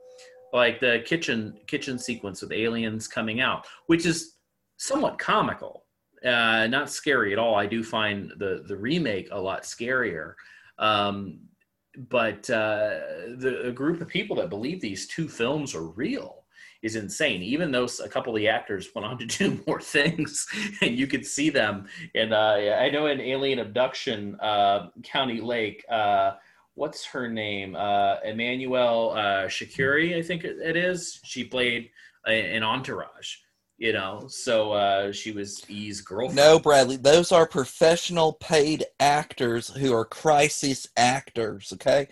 [0.53, 4.37] like the kitchen kitchen sequence with aliens coming out, which is
[4.77, 5.83] somewhat comical,
[6.25, 7.55] uh, not scary at all.
[7.55, 10.35] I do find the the remake a lot scarier.
[10.77, 11.39] Um,
[11.97, 12.99] but uh,
[13.37, 16.43] the a group of people that believe these two films are real
[16.81, 17.41] is insane.
[17.41, 20.47] Even though a couple of the actors went on to do more things,
[20.81, 21.87] and you could see them.
[22.15, 25.83] And uh, I know in Alien Abduction, uh, County Lake.
[25.89, 26.33] Uh,
[26.75, 27.75] what's her name?
[27.75, 31.19] Uh, Emmanuelle uh, Shakiri, I think it is.
[31.23, 31.89] She played
[32.25, 33.35] an entourage.
[33.79, 36.35] You know, so uh, she was E's girlfriend.
[36.35, 42.09] No, Bradley, those are professional paid actors who are crisis actors, okay?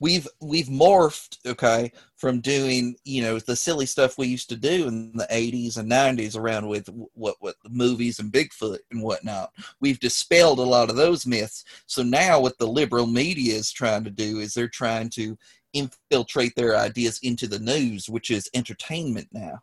[0.00, 4.88] We've we've morphed, okay, from doing, you know, the silly stuff we used to do
[4.88, 9.50] in the 80s and 90s around with what what movies and Bigfoot and whatnot.
[9.78, 11.66] We've dispelled a lot of those myths.
[11.84, 15.36] So now what the liberal media is trying to do is they're trying to
[15.74, 19.60] infiltrate their ideas into the news, which is entertainment now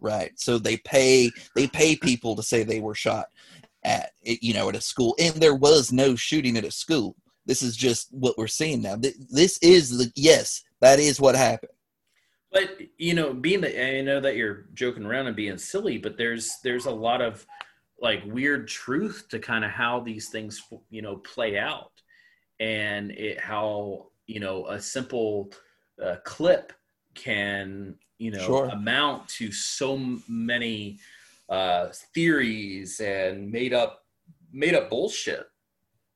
[0.00, 0.32] right.
[0.36, 3.26] So they pay they pay people to say they were shot
[3.84, 5.14] at you know at a school.
[5.18, 7.16] And there was no shooting at a school.
[7.46, 8.96] This is just what we're seeing now.
[8.96, 11.72] This is the yes that is what happened.
[12.52, 16.16] But you know being that i know that you're joking around and being silly but
[16.16, 17.46] there's there's a lot of
[18.00, 21.92] like weird truth to kind of how these things you know play out.
[22.60, 25.50] And it how you know a simple
[26.02, 26.72] uh, clip
[27.14, 28.66] can you know Sure.
[28.66, 29.96] amount to so
[30.28, 30.98] many
[31.48, 34.04] uh, theories and made up
[34.52, 35.46] made up bullshit.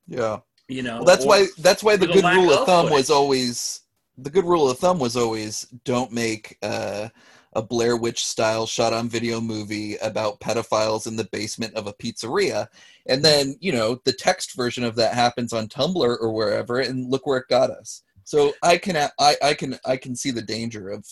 [0.06, 0.40] Yeah.
[0.68, 2.98] You know, Well, that's why that's why the good rule of of thumb footage.
[2.98, 3.80] was always
[4.18, 7.08] the good rule of thumb was always don't make uh,
[7.54, 11.92] a Blair Witch style shot on video movie about pedophiles in the basement of a
[11.94, 12.68] pizzeria,
[13.06, 17.10] and then you know the text version of that happens on Tumblr or wherever, and
[17.10, 18.02] look where it got us.
[18.24, 21.06] So I can I, I can I can see the danger of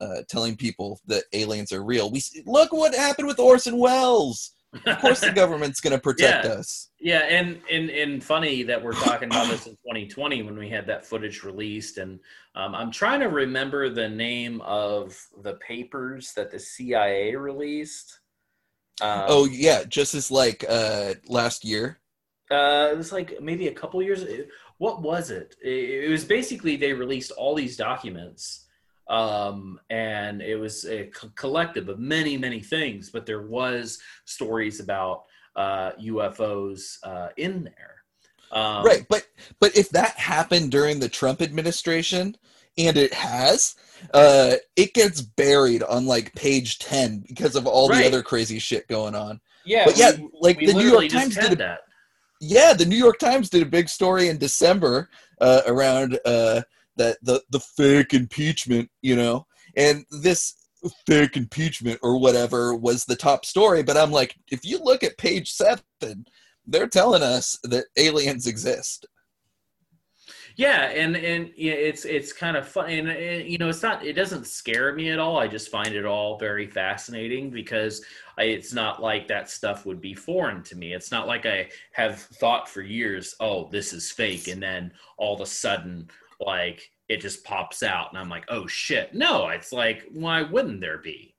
[0.00, 2.10] uh, telling people that aliens are real.
[2.10, 4.52] We look what happened with Orson Welles.
[4.86, 6.52] Of course, the government's going to protect Yeah.
[6.52, 6.90] us.
[6.98, 10.86] Yeah, and and and funny that we're talking about this in 2020 when we had
[10.86, 12.18] that footage released, and
[12.56, 18.20] um, I'm trying to remember the name of the papers that the CIA released.
[19.02, 22.00] Um, oh yeah, just as like uh, last year.
[22.50, 24.24] Uh, it was like maybe a couple years.
[24.78, 25.56] What was it?
[25.62, 28.63] It, it was basically they released all these documents,
[29.08, 33.10] um, and it was a co- collective of many, many things.
[33.10, 35.24] But there was stories about
[35.56, 38.02] uh, UFOs uh, in there.
[38.52, 39.26] Um, right but
[39.60, 42.36] but if that happened during the trump administration
[42.78, 43.74] and it has
[44.12, 48.02] uh it gets buried on like page 10 because of all Right.
[48.02, 51.08] the other crazy shit going on Yeah, but yeah we- like we the new york
[51.08, 51.80] times did a, that.
[52.40, 55.08] yeah the new york times did a big story in december
[55.40, 56.60] uh around uh
[56.96, 60.54] that the the fake impeachment you know and this
[61.06, 65.16] fake impeachment or whatever was the top story but i'm like if you look at
[65.18, 65.82] page 7
[66.66, 69.06] they're telling us that aliens exist
[70.56, 74.06] Yeah, and and it's it's kind of fun, and, and you know, it's not.
[74.06, 75.36] It doesn't scare me at all.
[75.36, 78.04] I just find it all very fascinating because
[78.38, 80.94] I, it's not like that stuff would be foreign to me.
[80.94, 85.34] It's not like I have thought for years, oh, this is fake, and then all
[85.34, 86.08] of a sudden,
[86.40, 89.14] like it just pops out, and I'm like, oh shit.
[89.14, 91.34] No, it's like, why wouldn't there be?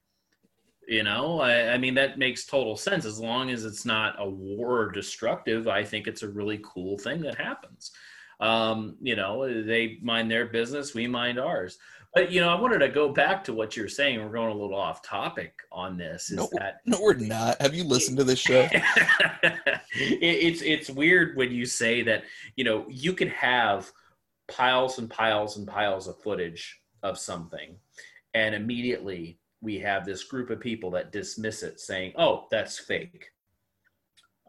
[0.87, 4.29] You know, I, I mean, that makes total sense as long as it's not a
[4.29, 5.67] war or destructive.
[5.67, 7.91] I think it's a really cool thing that happens
[8.39, 11.77] um, you know they mind their business we mind ours
[12.13, 14.59] but you know i wanted to go back to what you're saying we're going a
[14.59, 17.61] little off topic on this is No, that no, we're not.
[17.61, 18.67] Have you listened to this show?
[18.71, 22.23] it, it's it's weird when you say that
[22.55, 23.91] you know you could have
[24.47, 27.75] piles and piles and piles of footage of something.
[28.33, 33.31] And immediately we have this group of people that dismiss it saying oh that's fake.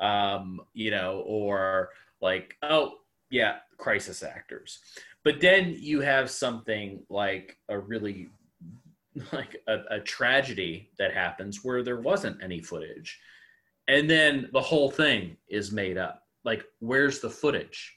[0.01, 2.95] Um you know or like oh
[3.31, 4.81] yeah crisis actors.
[5.25, 8.29] But then you have something like a really
[9.33, 13.19] like a, a tragedy that happens where there wasn't any footage.
[13.89, 16.23] And then the whole thing is made up.
[16.45, 17.96] Like where's the footage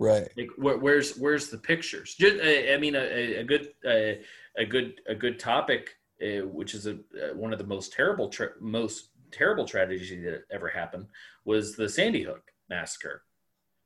[0.00, 0.28] Right.
[0.36, 4.14] like where, where's where's the pictures Just, uh, i mean a, a good uh,
[4.56, 5.90] a good a good topic
[6.22, 10.44] uh, which is a, uh, one of the most terrible tra- most terrible tragedies that
[10.50, 11.06] ever happened
[11.44, 13.22] was the sandy hook massacre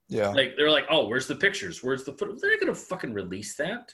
[0.09, 0.29] Yeah.
[0.29, 3.57] like they're like oh where's the pictures where's the footage they're not gonna fucking release
[3.57, 3.93] that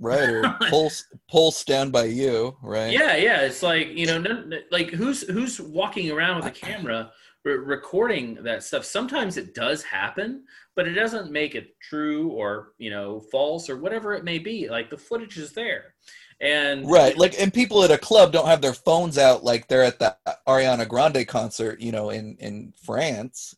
[0.00, 0.28] right.
[0.28, 0.90] Or pull
[1.30, 2.56] pull stand by you.
[2.62, 2.92] Right.
[2.92, 3.40] Yeah, yeah.
[3.42, 7.10] It's like you know, no, no- like who's who's walking around with a camera
[7.46, 8.84] re- recording that stuff.
[8.84, 13.78] Sometimes it does happen, but it doesn't make it true or you know false or
[13.78, 14.68] whatever it may be.
[14.68, 15.94] Like the footage is there,
[16.40, 17.16] and Right.
[17.16, 20.16] Like, and people at a club don't have their phones out like they're at the
[20.46, 23.54] Ariana Grande concert, you know, in in France.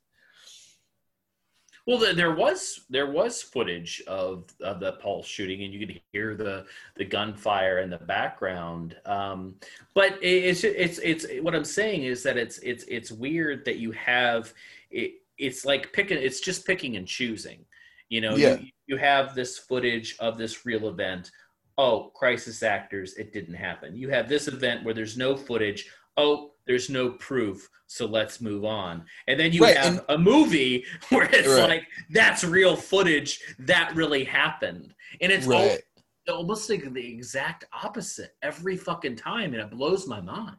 [1.88, 5.98] Well, there- there was there was footage of of the pulse shooting, and you could
[6.12, 8.94] hear the the gunfire in the background.
[9.06, 9.58] Um,
[9.94, 13.76] but it- it's it's it's what I'm saying is that it's it's it's weird that
[13.78, 14.52] you have
[14.90, 15.14] it.
[15.38, 16.18] It's like picking.
[16.18, 17.64] It's just picking and choosing.
[18.10, 18.58] You know, Yeah.
[18.58, 21.30] you, you have this footage of this real event.
[21.78, 23.96] Oh, crisis actors, it didn't happen.
[23.96, 25.88] You have this event where there's no footage.
[26.18, 27.68] Oh, there's no proof.
[27.88, 29.04] So let's move on.
[29.26, 31.68] And then you Right, have and- a movie where it's Right.
[31.68, 35.80] like that's real footage that really happened and it's Right.
[36.28, 40.56] almost like the exact opposite every fucking time and it blows my mind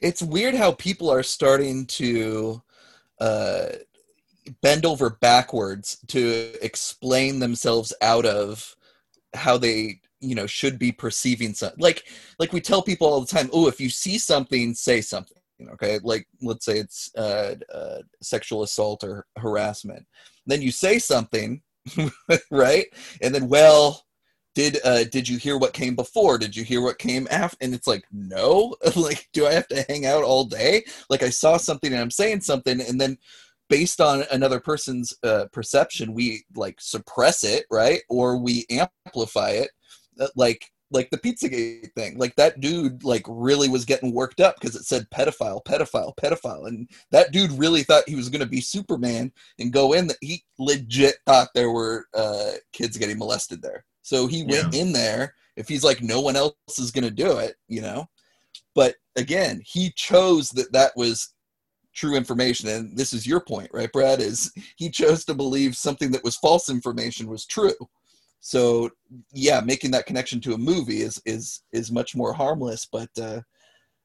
[0.00, 2.62] It's weird how people are starting to
[3.20, 3.66] uh,
[4.62, 8.74] bend over backwards to explain themselves out of
[9.34, 12.04] how they you know should be perceiving something like
[12.38, 15.36] like we tell people all the time oh if you see something say something
[15.70, 15.98] okay?
[16.02, 20.06] Like let's say it's uh, uh, sexual assault or harassment.
[20.46, 21.62] Then you say something
[22.50, 22.86] right?
[23.22, 24.02] And then well
[24.54, 26.38] did uh did you hear what came before?
[26.38, 28.74] Did you hear what came after and it's like no.
[28.96, 30.84] Like do i have to hang out all day?
[31.10, 33.18] Like i saw something and i'm saying something and then
[33.68, 38.00] based on another person's uh, perception we like suppress it right?
[38.08, 39.70] Or we amplify it
[40.34, 42.16] like like the Pizzagate thing.
[42.18, 46.68] Like that dude like really was getting worked up because it said pedophile, pedophile, pedophile,
[46.68, 50.06] and that dude really thought he was gonna be Superman and go in.
[50.06, 53.84] That he legit thought there were uh, kids getting molested there.
[54.02, 55.34] So he went in there.
[55.56, 58.06] If he's like no one else is gonna do it, you know.
[58.74, 61.32] But again, he chose that that was
[61.94, 66.10] true information and this is your point right brad is he chose to believe something
[66.10, 67.72] that was false information was true
[68.46, 68.88] so
[69.32, 73.40] yeah making that connection to a movie is is is much more harmless but uh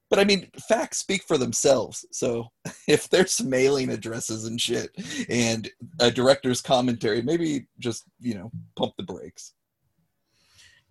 [0.10, 2.48] but i mean facts speak for themselves so
[2.88, 4.89] if there's mailing addresses and shit
[5.30, 5.70] and
[6.00, 9.54] a director's commentary maybe just you know pump the brakes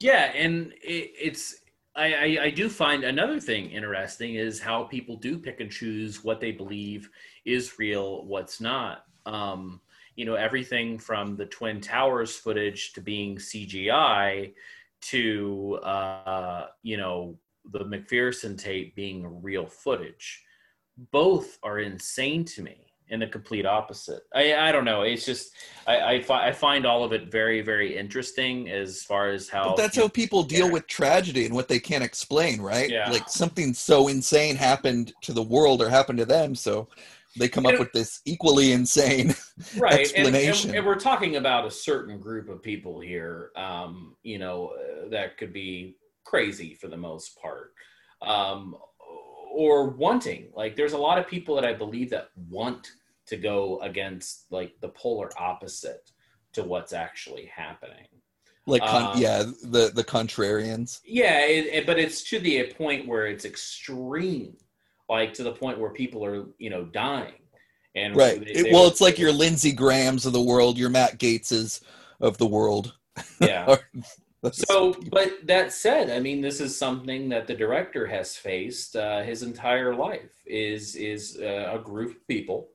[0.01, 1.57] Yeah, and it, it's
[1.95, 6.25] I, I I do find another thing interesting is how people do pick and choose
[6.25, 7.11] what they believe
[7.45, 9.05] is real, what's not.
[9.27, 9.81] Um,
[10.17, 14.53] you know, everything from the Twin Towers footage to being CGI
[15.03, 17.39] to uh, you know
[17.73, 20.43] the McPherson tape being real footage.
[21.13, 24.23] Both are insane to me and the complete opposite.
[24.35, 25.03] I, I don't know.
[25.03, 25.53] It's just
[25.87, 29.69] I I, fi- I find all of it very very interesting as far as how
[29.69, 33.11] but that's how people deal with tragedy and what they can't explain right Yeah.
[33.11, 36.89] like something so insane happened to the world or happened to them so
[37.39, 39.35] they come up And- with this equally insane
[39.79, 40.71] right and, explanation.
[40.71, 45.09] and, and we're talking about a certain group of people here um you know uh,
[45.11, 47.73] that could be crazy for the most part
[48.23, 48.75] um
[49.53, 50.49] or wanting.
[50.55, 52.93] Like there's a lot of people that i believe that want
[53.27, 56.13] to go against like the polar opposite
[56.53, 58.07] to what's actually happening.
[58.67, 61.01] Like con- Um, yeah the the contrarians?
[61.05, 64.57] Yeah it, it- but it's to the point where it's extreme
[65.11, 67.35] like to the point where people are you know dying
[67.95, 70.89] and right they- It- well were- it's like your lindsey grahams of the world your
[70.91, 71.83] matt gateses
[72.21, 72.95] of the world
[73.41, 73.77] yeah
[74.53, 79.21] So, but that said, I mean, this is something that the director has faced uh,
[79.23, 80.33] his entire life.
[80.47, 82.69] Is is uh, a group of people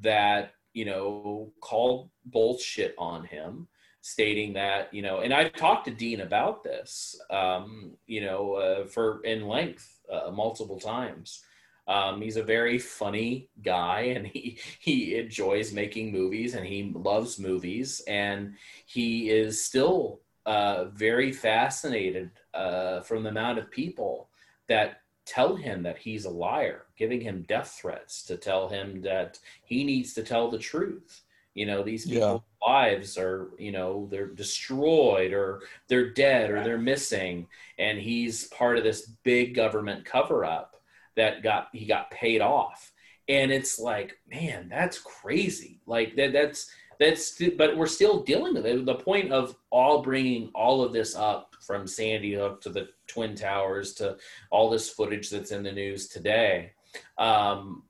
[0.00, 3.68] that you know called bullshit on him,
[4.00, 8.86] stating that you know, and I've talked to Dean about this, um, you know, uh,
[8.86, 11.44] for in length uh, multiple times.
[11.88, 17.38] Um, he's a very funny guy, and he he enjoys making movies, and he loves
[17.38, 18.54] movies, and
[18.86, 24.28] he is still uh, very fascinated uh, from the amount of people
[24.68, 29.38] that tell him that he's a liar, giving him death threats to tell him that
[29.64, 31.22] he needs to tell the truth.
[31.54, 32.08] You know, these Yeah.
[32.08, 37.46] people's lives are, you know, they're destroyed or they're dead or they're missing.
[37.78, 40.71] And he's part of this big government cover up
[41.16, 42.92] that got, he got paid off.
[43.28, 45.80] And it's like, man, that's crazy.
[45.86, 46.70] Like that, that's,
[47.02, 51.16] that's but we're still dealing with it the point of all bringing all of this
[51.16, 54.16] up from sandy hook to the twin towers to
[54.50, 56.72] all this footage that's in the news today
[57.18, 57.82] um,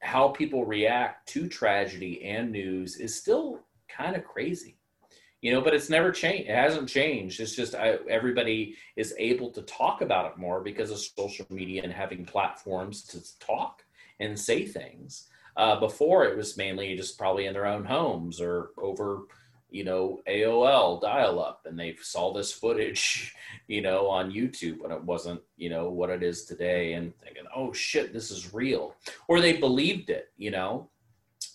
[0.00, 4.76] how people react to tragedy and news is still kind of crazy
[5.40, 9.50] you know but it's never changed it hasn't changed it's just I, everybody is able
[9.52, 13.84] to talk about it more because of social media and having platforms to talk
[14.20, 18.70] and say things uh, before it was mainly just probably in their own homes or
[18.78, 19.22] over,
[19.70, 23.34] you know, AOL dial up and they saw this footage,
[23.66, 27.44] you know, on YouTube when it wasn't, you know, what it is today and thinking,
[27.54, 28.94] oh shit, this is real.
[29.28, 30.88] Or they believed it, you know.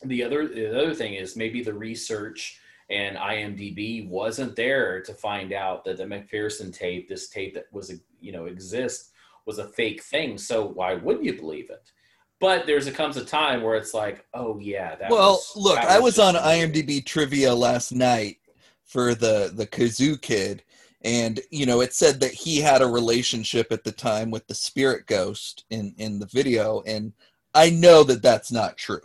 [0.04, 2.60] The other the other thing is maybe the research
[2.90, 8.00] and IMDb wasn't there to find out that the McPherson tape, this tape that was,
[8.20, 9.12] you know, exist
[9.46, 10.38] was a fake thing.
[10.38, 11.92] So why wouldn't you believe it?
[12.40, 15.10] But there's a comes a time where it's like, oh yeah, that.
[15.10, 18.38] well was, look that i was on imdb trivia last night
[18.84, 20.64] for the the kazoo kid
[21.04, 24.56] and you know it said that he had a relationship at the time with the
[24.56, 27.14] spirit ghost in in the video and
[27.54, 29.02] i know that that's not true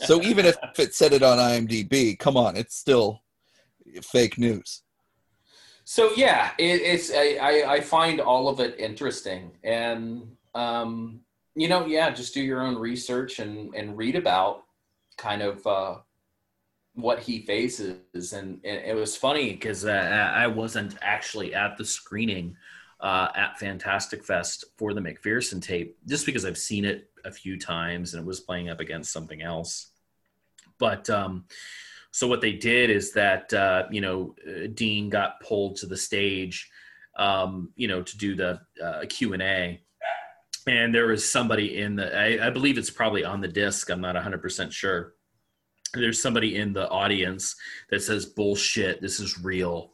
[0.00, 3.22] so even if it said it on imdb come on it's still
[4.02, 4.82] fake news.
[5.84, 11.20] So yeah, it, it's I, I find all of it interesting, and um,
[11.54, 14.62] you know, yeah, just do your own research and and read about
[15.16, 15.96] kind of uh,
[16.94, 21.84] what he faces, and, and it was funny because uh, I wasn't actually at the
[21.84, 22.56] screening
[23.00, 27.58] uh, at Fantastic Fest for the McPherson tape, just because I've seen it a few
[27.58, 29.90] times and it was playing up against something else.
[30.78, 31.44] But um,
[32.10, 35.96] so what they did is that uh, you know uh, Dean got pulled to the
[35.96, 36.68] stage,
[37.16, 39.80] um, you know, to do the uh, Q and A,
[40.66, 43.90] and there was somebody in the I, I believe it's probably on the disc.
[43.90, 45.14] I'm not 100 percent sure.
[45.94, 47.56] There's somebody in the audience
[47.90, 49.02] that says bullshit.
[49.02, 49.92] This is real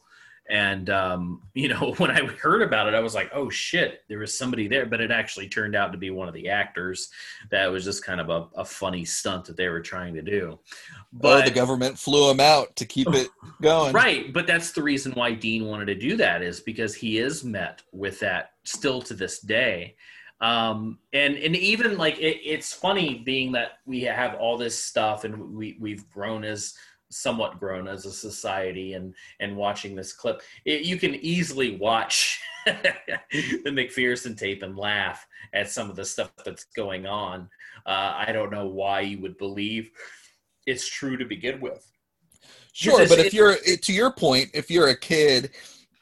[0.49, 4.19] And um, you know, when I heard about it, I was like, "Oh shit, there
[4.19, 7.09] was somebody there." But it actually turned out to be one of the actors.
[7.51, 10.59] That was just kind of a, a funny stunt that they were trying to do.
[11.13, 13.29] But the government flew him out to keep it
[13.61, 13.93] going.
[13.93, 17.43] Right, but that's the reason why Dean wanted to do that is because he is
[17.43, 19.95] met with that still to this day.
[20.39, 25.23] Um, and and even like it, it's funny being that we have all this stuff
[25.23, 26.75] and we we've grown as
[27.09, 32.39] somewhat grown as a society and and watching this clip it, you can easily watch
[32.65, 37.49] the mcpherson tape and laugh at some of the stuff that's going on
[37.85, 39.89] uh, i don't know why you would believe
[40.65, 41.89] it's true to begin with
[42.77, 45.49] Sure, but if you're to your point, if you're a kid,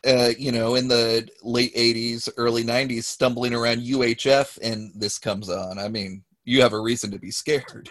[0.05, 5.49] uh, you know, in the late '80s, early '90s, stumbling around UHF, and this comes
[5.49, 7.89] on, I mean, you have a reason to be scared.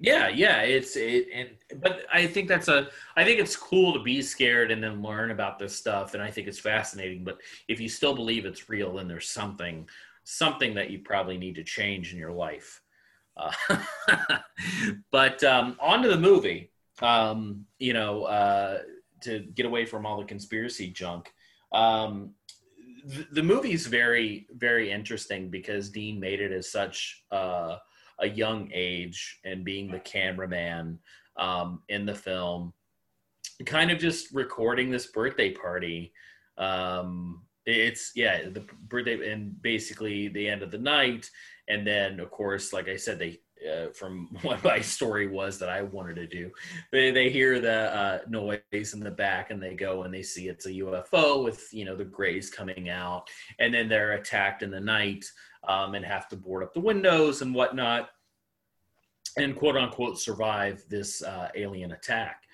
[0.00, 4.00] Yeah, yeah, it's it, and but I think that's a I think it's cool to
[4.02, 7.22] be scared and then learn about this stuff, and I think it's fascinating.
[7.22, 7.38] But
[7.68, 9.88] if you still believe it's real, then there's something
[10.24, 12.82] something that you probably need to change in your life.
[13.36, 13.52] Uh,
[15.12, 16.70] but um, on to the movie.
[17.02, 18.78] Um, you know, uh,
[19.22, 21.32] to get away from all the conspiracy junk.
[21.72, 22.34] Um,
[23.04, 27.24] the, the movie's very very interesting because Dean made it as such.
[27.30, 27.78] Uh,
[28.20, 30.98] a young age and being the cameraman
[31.36, 32.72] um, in the film,
[33.66, 36.12] kind of just recording this birthday party.
[36.58, 41.30] Um, it's yeah, the birthday and basically the end of the night,
[41.68, 43.40] and then of course, like I said, they.
[43.64, 46.50] Uh, from what my story was that I wanted to do,
[46.92, 50.48] they, they hear the uh, noise in the back and they go and they see
[50.48, 54.70] it's a UFO with you know the grays coming out, and then they're attacked in
[54.70, 55.24] the night
[55.68, 58.10] um, and have to board up the windows and whatnot,
[59.36, 62.44] and quote unquote survive this uh, alien attack.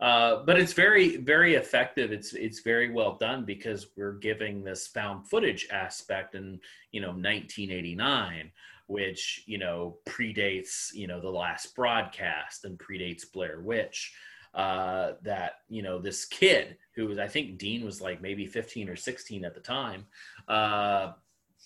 [0.00, 2.12] Uh, but it's very, very effective.
[2.12, 6.60] It's it's very well done because we're giving this found footage aspect in
[6.92, 8.52] you know 1989,
[8.86, 14.14] which you know predates you know the last broadcast and predates Blair Witch.
[14.54, 18.88] Uh, that you know this kid who was I think Dean was like maybe 15
[18.88, 20.06] or 16 at the time.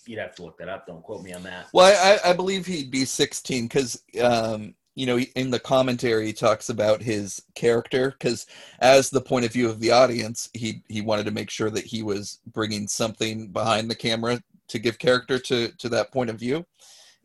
[0.05, 0.87] You'd have to look that up.
[0.87, 1.67] Don't quote me on that.
[1.73, 6.33] Well, I, I believe he'd be 16 because, um, you know, in the commentary, he
[6.33, 8.45] talks about his character because,
[8.79, 11.85] as the point of view of the audience, he he wanted to make sure that
[11.85, 16.39] he was bringing something behind the camera to give character to to that point of
[16.39, 16.65] view.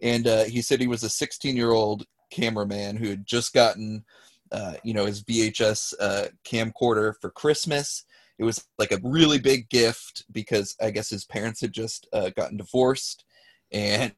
[0.01, 4.05] And uh, he said he was a 16 year old cameraman who had just gotten,
[4.53, 8.05] uh, you know, his VHS uh, camcorder for Christmas.
[8.39, 12.31] It was like a really big gift because I guess his parents had just uh,
[12.37, 13.25] gotten divorced
[13.71, 14.13] and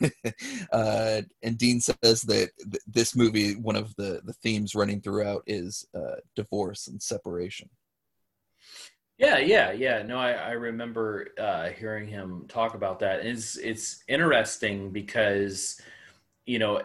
[0.72, 5.42] uh, and Dean says that th- this movie, one of the the themes running throughout
[5.46, 7.68] is uh, divorce and separation.
[9.18, 10.02] Yeah, yeah, yeah.
[10.02, 13.24] No, I, I remember uh, hearing him talk about that.
[13.24, 15.80] It's it's interesting because,
[16.46, 16.82] you know,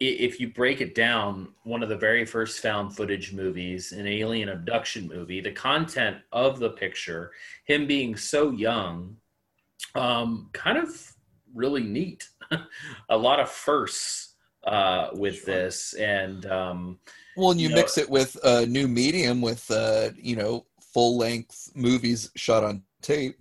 [0.00, 4.48] if you break it down, one of the very first found footage movies, an alien
[4.48, 7.32] abduction movie, the content of the picture,
[7.64, 9.16] him being so young,
[9.94, 11.12] um, kind of
[11.54, 12.28] really neat.
[13.08, 14.34] A lot of firsts
[14.64, 16.98] uh, with this, and um,
[17.36, 20.64] Well, and you You know- mix it with a new medium with uh, you know
[20.94, 23.36] full length movies shot on tape.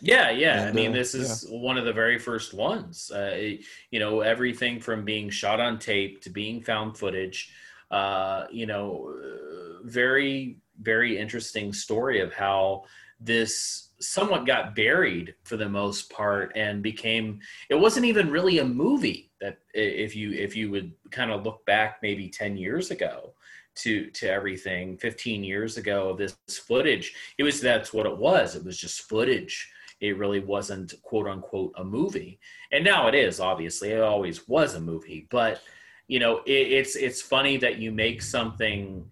[0.00, 0.66] Yeah, yeah.
[0.68, 3.10] I mean, uh, this is one of the very first ones.
[3.14, 7.50] Uh, it- you know, everything from being shot on tape to being found footage.
[7.90, 12.84] Uh, you know, uh, very, very interesting story of how
[13.20, 17.40] this somewhat got buried for the most part and became.
[17.68, 19.32] It wasn't even really a movie.
[19.40, 23.34] That if you if you would kind of look back maybe ten years ago
[23.76, 26.36] to to everything 15 years ago of this
[26.66, 29.70] footage it was that's what it was it was just footage
[30.00, 32.38] it really wasn't quote unquote a movie.
[32.72, 33.90] And now it is obviously.
[33.90, 35.26] It always was a movie.
[35.30, 35.62] But
[36.08, 39.04] you know it, it's it's funny that you make something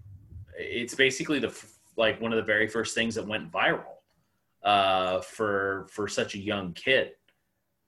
[0.58, 1.54] it's basically the
[1.96, 4.00] like one of the very first things that went viral
[4.64, 7.12] uh for for such a young kid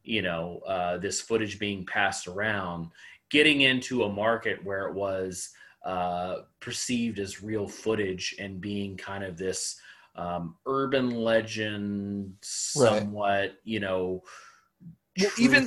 [0.05, 2.89] you know uh this footage being passed around
[3.31, 5.51] getting into a market where it was
[5.85, 9.81] uh perceived as real footage and being kind of this
[10.19, 14.23] um, urban legend, somewhat, you know,
[15.19, 15.67] Well, even-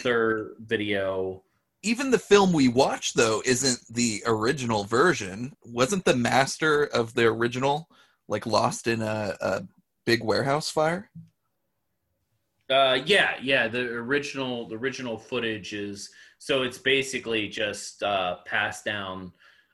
[0.59, 1.43] video.
[1.83, 5.55] Even the film we watched though isn't the original version.
[5.65, 7.89] Wasn't the master of the original
[8.27, 9.63] like lost in a, a
[10.05, 11.09] big warehouse fire?
[12.69, 13.67] Uh, yeah, yeah.
[13.67, 19.31] The original, the original footage is so it's basically just uh, passed down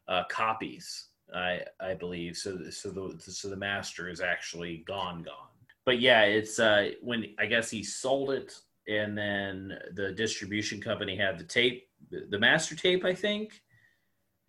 [0.08, 2.38] uh, copies I I believe.
[2.38, 5.48] So so the so the master is actually gone gone.
[5.86, 8.58] But yeah, it's uh when I guess he sold it
[8.88, 13.62] and then the distribution company had the tape the master tape I think.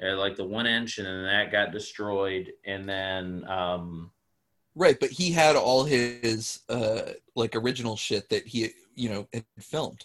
[0.00, 4.10] Uh, like the one inch and then that got destroyed and then um
[4.76, 9.44] Right, but he had all his uh like original shit that he you know had
[9.58, 10.04] filmed.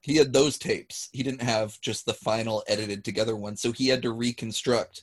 [0.00, 1.10] He had those tapes.
[1.12, 5.02] He didn't have just the final edited together one, so he had to reconstruct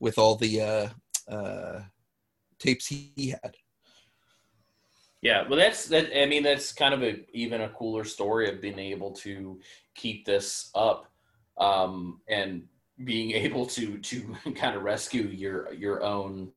[0.00, 0.88] with all the uh
[1.32, 1.80] uh
[2.58, 3.56] tapes he had.
[5.22, 6.10] Yeah, well, that's that.
[6.16, 9.58] I mean, that's kind of a even a cooler story of being able to
[9.94, 11.10] keep this up,
[11.58, 12.64] um, and
[13.04, 16.52] being able to to kind of rescue your your own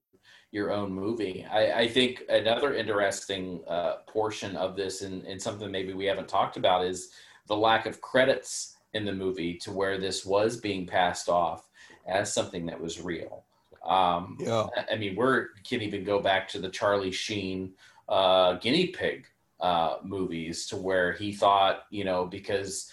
[0.51, 1.45] your own movie.
[1.49, 6.27] I, I think another interesting uh, portion of this, and, and something maybe we haven't
[6.27, 7.11] talked about, is
[7.47, 11.68] the lack of credits in the movie to where this was being passed off
[12.09, 13.45] as something that was real.
[13.83, 14.67] Um, Yeah.
[14.91, 17.73] I- mean, we're can even go back to the Charlie Sheen
[18.09, 19.27] uh, guinea pig
[19.59, 22.91] uh, movies to where he thought, you know, because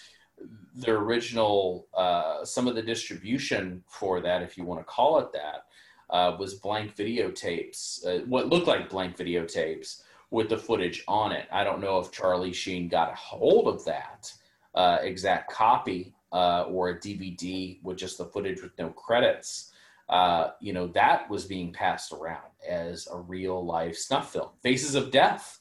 [0.74, 5.32] the original, uh, some of the distribution for that, if you want to call it
[5.32, 5.64] that,
[6.10, 11.46] uh, was blank videotapes, uh, what looked like blank videotapes with the footage on it.
[11.50, 14.32] I don't know if Charlie Sheen got a hold of that
[14.74, 19.72] uh, exact copy uh, or a DVD with just the footage with no credits.
[20.08, 24.50] Uh, you know, that was being passed around as a real life snuff film.
[24.62, 25.60] Faces of Death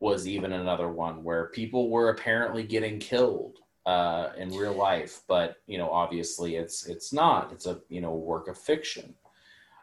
[0.00, 5.56] was even another one where people were apparently getting killed uh, in real life, but
[5.66, 7.52] you know, obviously it's it's not.
[7.52, 9.14] It's a you know work of fiction.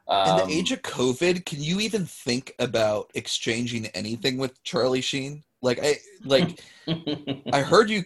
[0.09, 5.01] In Um, the age of COVID, can you even think about exchanging anything with Charlie
[5.01, 5.43] Sheen?
[5.61, 6.61] Like I like
[7.53, 8.03] I heard you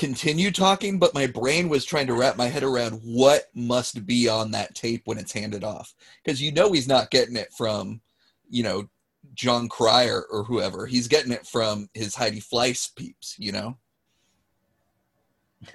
[0.00, 4.30] continue talking, but my brain was trying to wrap my head around what must be
[4.30, 5.94] on that tape when it's handed off.
[6.24, 8.00] Because you know he's not getting it from,
[8.48, 8.88] you know,
[9.34, 10.86] Jon Cryer or whoever.
[10.86, 13.76] He's getting it from his Heidi Fleiss peeps, you know?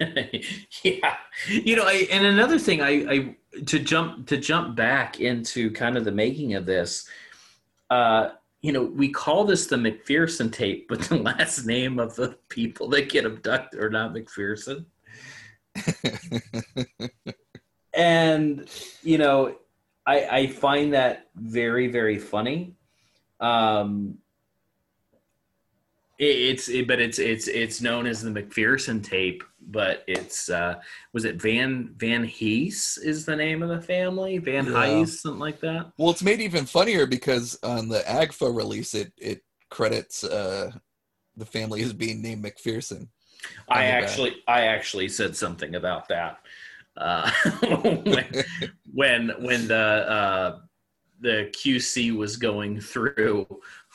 [0.82, 1.14] yeah
[1.48, 5.96] you know I, and another thing I, I to jump to jump back into kind
[5.96, 7.08] of the making of this
[7.88, 8.30] uh
[8.66, 12.88] you know we call this the mcpherson tape but the last name of the people
[12.88, 14.84] that get abducted are not mcpherson.
[17.94, 18.68] And
[19.02, 19.56] you know
[20.06, 22.74] i i find that very very funny.
[23.40, 24.18] Um
[26.18, 30.76] it's it, but it's it's it's known as the McPherson tape, but it's uh
[31.12, 34.38] was it Van Van Hees is the name of the family?
[34.38, 34.98] Van Yeah.
[34.98, 35.92] Hees, something like that.
[35.98, 40.72] Well, it's made even funnier because on the AGFA release, it, it credits uh,
[41.36, 43.08] the family as being named McPherson.
[43.68, 44.02] I the back.
[44.02, 46.38] actually I actually said something about that.
[46.96, 47.30] Uh
[48.04, 48.44] when
[48.94, 50.58] when when the uh
[51.20, 53.46] the QC was going through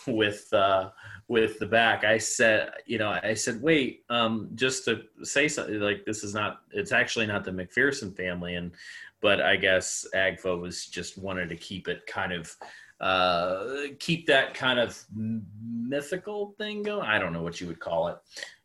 [0.07, 0.89] with uh
[1.31, 5.79] with the back i said you know i said wait um just to say something
[5.79, 8.73] like this is not it's actually not the mcpherson family and
[9.21, 12.53] but i guess agfa was just wanted to keep it kind of
[12.99, 17.07] uh keep that kind of mythical thing going.
[17.07, 18.17] I don't know what you would call it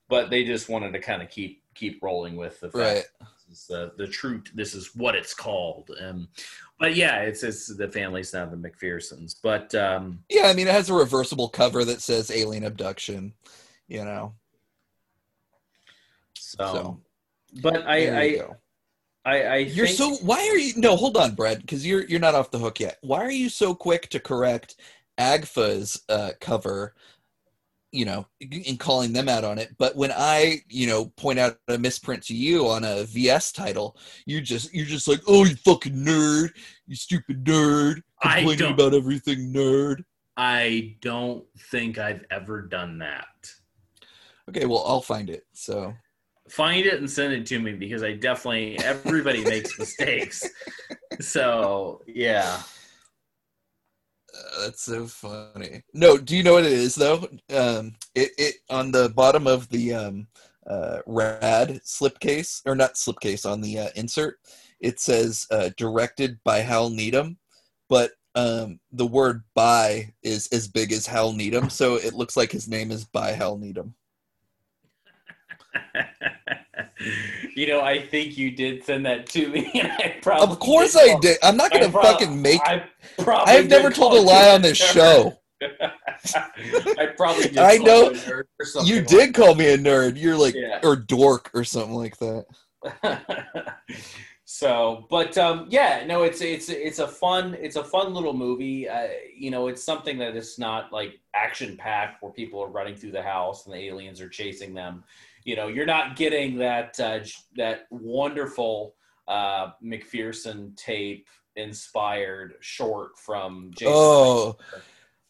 [0.09, 3.05] but they just wanted to kind of keep keep rolling with the fact Right.
[3.49, 6.29] this is the the true this is what it's called um
[6.81, 10.73] but yeah it's it's the family's now the mcphersons but um Yeah, I mean, it
[10.73, 13.35] has a reversible cover that says alien abduction,
[13.89, 14.35] you know?
[16.35, 17.01] so, So,
[17.63, 18.41] but i i
[19.25, 22.21] i, I You're think- so why are you no hold on brad because you're you're
[22.21, 24.77] not off the hook yet why are you so quick to correct
[25.19, 26.95] agfa's uh, cover
[27.97, 29.75] you know in calling them out on it.
[29.79, 33.97] But when i you know point out a misprint to you on a vs title
[34.27, 36.51] you just you're just like oh you fucking nerd.
[36.87, 38.03] You stupid nerd.
[38.23, 40.03] I complaining don't- about everything nerd.
[40.37, 43.27] I don't think i've ever done that.
[44.49, 45.95] Okay well i'll find it so.
[46.49, 50.49] Find it and send it to me because i definitely everybody makes mistakes.
[51.21, 52.61] So yeah
[54.61, 55.83] that's so funny.
[55.95, 57.29] No, do you know what it is though?
[57.55, 60.27] Um, it it on the bottom of the um
[60.67, 64.39] uh rad slipcase or not slipcase on the uh, insert,
[64.81, 67.39] it says uh, directed by Hal Needham,
[67.89, 72.53] but um the word by is as big as Hal Needham, so it looks like
[72.53, 73.95] his name is by Hal Needham.
[77.55, 80.93] you know i think you did send that to me and i probably Of course
[80.95, 81.39] did I did.
[81.43, 82.61] I'm not gonna prob- fucking make.
[82.65, 82.85] I,
[83.19, 85.39] I have never told a lie on this show.
[85.63, 87.59] I probably.
[87.59, 90.21] I know you a nerd or something You like did call me a nerd.
[90.21, 90.81] You're like Yeah.
[90.83, 92.47] or dork or something like that.
[94.49, 98.89] So, but um, yeah, no, it's it's it's a fun it's a fun little movie.
[98.89, 102.95] Uh, you know, it's something that is not like action packed where people are running
[102.95, 105.03] through the house and the aliens are chasing them.
[105.47, 107.21] You know, you're not getting that uh,
[107.55, 108.97] that wonderful
[109.29, 113.95] uh, McPherson tape inspired short from Jason.
[113.97, 114.57] Oh,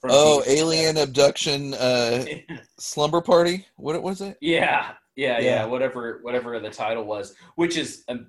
[0.00, 0.56] from oh, TV.
[0.56, 2.24] alien abduction, uh,
[2.78, 3.66] slumber party.
[3.76, 4.38] What was it?
[4.40, 5.64] Yeah, yeah, yeah, Yeah.
[5.66, 8.28] Whatever, whatever the title was, which is um,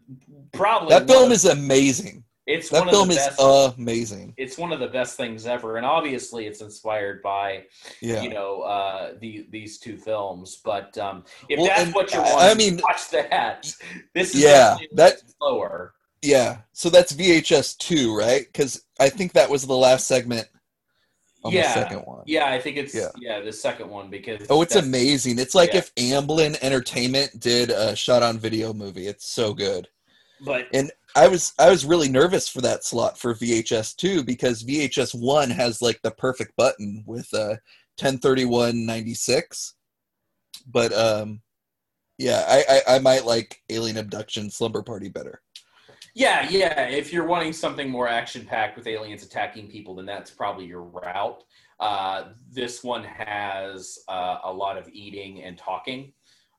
[0.51, 2.25] probably That film of- is amazing.
[2.47, 3.77] It's That one film of the is best.
[3.77, 4.33] amazing.
[4.37, 7.65] it's one of the best things ever, and obviously it's inspired by
[8.01, 8.21] Yeah.
[8.23, 10.59] you know uh, the these two films.
[10.63, 13.71] But um, if Well, that's what you're I- I mean- watch that.
[14.15, 15.93] This is Yeah, that- slower.
[16.21, 16.59] Yeah.
[16.73, 18.45] So that's VHS two, right?
[18.45, 20.47] Because I think that was the last segment
[21.43, 22.23] on yeah, the second one.
[22.25, 23.09] yeah, I think it's Yeah.
[23.19, 25.37] yeah, the second one because Oh, it's amazing.
[25.37, 25.79] It's like yeah.
[25.79, 29.05] if Amblin Entertainment did a shot on video movie.
[29.07, 29.87] It's so good.
[30.41, 34.63] But And I was I was really nervous for that slot for VHS 2 because
[34.63, 37.55] VHS 1 has like the perfect button with uh
[37.99, 39.75] 103196.
[40.67, 41.41] But um
[42.17, 45.41] yeah, I, I I might like Alien Abduction Slumber Party better.
[46.13, 46.87] Yeah, yeah.
[46.87, 50.81] If you're wanting something more action packed with aliens attacking people, then that's probably your
[50.81, 51.43] route.
[51.79, 56.11] Uh, this one has uh, a lot of eating and talking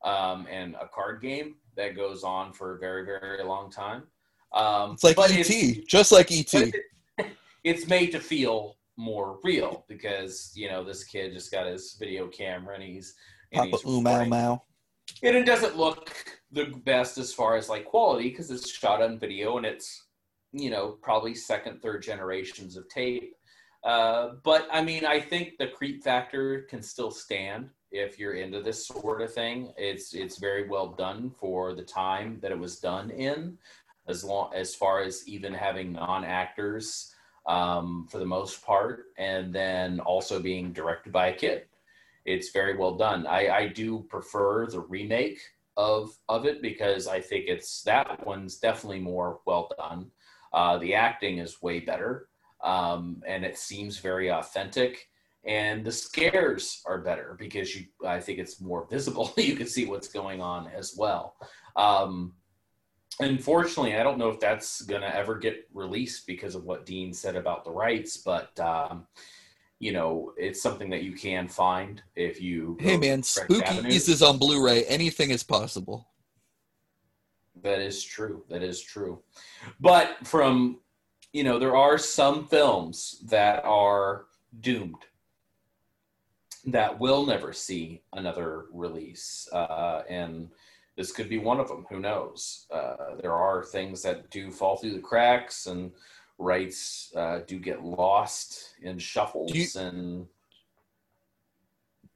[0.04, 4.04] um, and a card game that goes on for a very, very long time.
[4.52, 6.72] Um, It's like ET, it's- just like ET.
[7.64, 12.26] it's made to feel more real because you know this kid just got his video
[12.28, 13.14] camera and he's
[13.52, 14.02] and Papa he's.
[14.02, 14.62] Mau.
[15.22, 16.12] and it doesn't look
[16.50, 20.06] the best as far as like quality because it's shot on video and it's
[20.52, 23.34] you know probably second third generations of tape
[23.84, 28.60] uh, but i mean i think the creep factor can still stand if you're into
[28.60, 32.80] this sort of thing it's it's very well done for the time that it was
[32.80, 33.56] done in
[34.08, 37.14] as long as far as even having non-actors
[37.46, 41.64] um, for the most part and then also being directed by a kid
[42.28, 43.26] it's very well done.
[43.26, 45.40] I, I do prefer the remake
[45.76, 50.10] of of it because I think it's that one's definitely more well done.
[50.52, 52.28] Uh, the acting is way better,
[52.62, 55.08] um, and it seems very authentic.
[55.44, 59.32] And the scares are better because you, I think it's more visible.
[59.38, 61.36] you can see what's going on as well.
[61.76, 62.34] Um,
[63.20, 67.36] unfortunately, I don't know if that's gonna ever get released because of what Dean said
[67.36, 68.58] about the rights, but.
[68.60, 69.06] Um,
[69.80, 72.76] you know, it's something that you can find if you.
[72.80, 73.94] Hey man, Spooky correct avenues.
[73.94, 74.84] Spookies is on Blu-ray.
[74.86, 76.08] Anything is possible.
[77.62, 78.44] That is true.
[78.48, 79.22] That is true.
[79.80, 80.80] But from,
[81.32, 84.26] you know, there are some films that are
[84.60, 85.04] doomed
[86.66, 89.48] that will never see another release.
[89.52, 90.48] Uh, and
[90.98, 91.86] this could be one of them.
[91.88, 92.66] Who knows?
[92.72, 95.92] Uh, there are things that do fall through the cracks and
[96.38, 99.52] rights uh, do get lost in shuffles.
[99.52, 100.26] Do you- and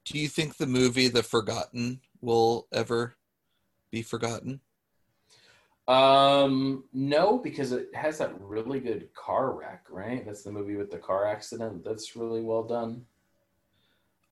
[0.05, 3.14] Do you think the movie The Forgotten will ever
[3.93, 4.61] be forgotten?
[5.87, 10.24] Um, no, because it has that really good car wreck, right?
[10.26, 11.85] That's the movie with the car accident.
[11.85, 13.07] That's really well done.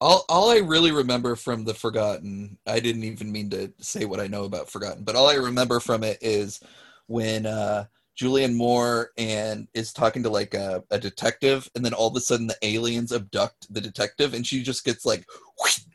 [0.00, 4.20] All, all I really remember from The Forgotten, I didn't even mean to say what
[4.20, 6.60] I know about Forgotten, but all I remember from it is
[7.06, 7.84] when uh,
[8.18, 12.20] Julianne Moore and is talking to like a, a detective, and then all of a
[12.20, 15.26] sudden the aliens abduct the detective, and she just gets like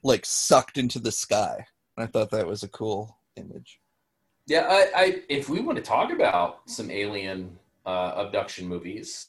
[0.03, 1.65] like sucked into the sky.
[1.97, 3.79] And I thought that was a cool image.
[4.47, 9.27] Yeah, I, I if we want to talk about some alien uh, abduction movies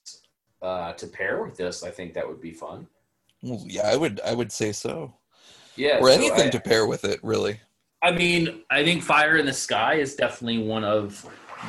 [0.62, 2.86] uh, to pair with this, I think that would be fun.
[3.46, 5.14] Well, yeah, I would I would say so.
[5.76, 7.60] Yeah, or so anything I- to pair with it, really.
[8.02, 11.24] I mean, I think Fire in the Sky is definitely one of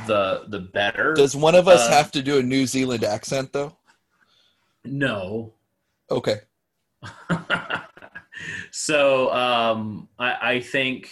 [0.08, 1.14] the the better.
[1.14, 3.78] Does one of us Uh, have to do a New Zealand accent though?
[4.84, 5.54] No.
[6.10, 6.40] Okay.
[8.72, 11.12] so um, I, I think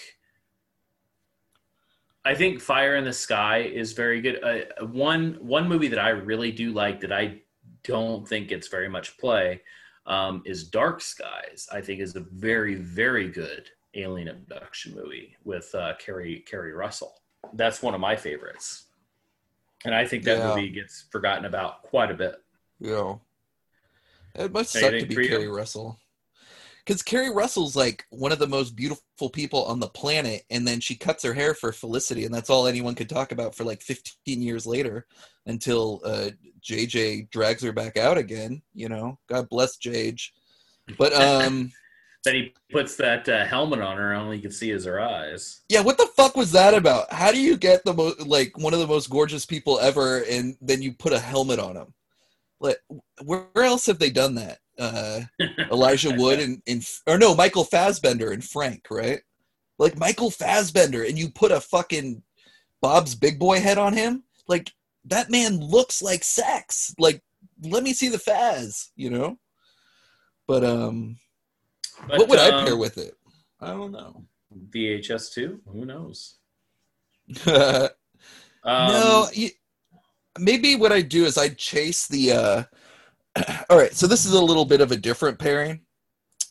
[2.24, 4.44] I think Fire in the Sky is very good.
[4.44, 7.42] Uh, one one movie that I really do like that I
[7.84, 9.62] don't think gets very much play
[10.08, 11.68] um, is Dark Skies.
[11.72, 17.14] I think is a very very good alien abduction movie with uh, Keri Keri Russell.
[17.54, 18.86] That's one of my favorites,
[19.86, 20.50] and I think that Yeah.
[20.50, 22.36] movie gets forgotten about quite a bit.
[22.80, 23.16] Yeah.
[24.36, 25.28] It must suck to be?
[25.28, 25.98] Keri Russell.
[26.86, 30.80] Because Keri Russell's like one of the most beautiful people on the planet, and then
[30.80, 33.82] she cuts her hair for Felicity, and that's all anyone could talk about for like
[33.82, 35.08] 15 years later
[35.48, 36.30] until uh,
[36.62, 38.62] JJ drags her back out again.
[38.74, 40.34] You know, God bless Jage.
[40.98, 41.72] But um,
[42.26, 45.00] Then he puts that uh, helmet on her, and all you can see is her
[45.00, 45.62] eyes.
[45.70, 47.14] Yeah, what the fuck was that about?
[47.14, 50.58] How do you get the most like one of the most gorgeous people ever, and
[50.60, 51.94] then you put a helmet on him?
[52.60, 52.80] Like,
[53.24, 54.58] where else have they done that?
[54.78, 55.22] Uh,
[55.72, 59.22] Elijah Wood and, and or no, Michael Fassbender and Frank, right?
[59.78, 62.22] Like Michael Fassbender, and you put a fucking
[62.82, 64.24] Bob's Big Boy head on him.
[64.48, 64.72] Like
[65.06, 66.94] that man looks like sex.
[66.98, 67.22] Like,
[67.64, 69.38] let me see the Faz, you know.
[70.48, 71.18] But um,
[72.08, 73.16] But, what would I um, pair with it?
[73.60, 74.26] I don't know.
[74.70, 75.60] VHS two?
[75.68, 76.38] Who knows?
[77.48, 77.90] no,
[78.64, 79.50] Um, you,
[80.40, 82.32] maybe what I'd do is I'd chase the.
[82.32, 82.64] uh
[83.70, 85.82] All right, so this is a little bit of a different pairing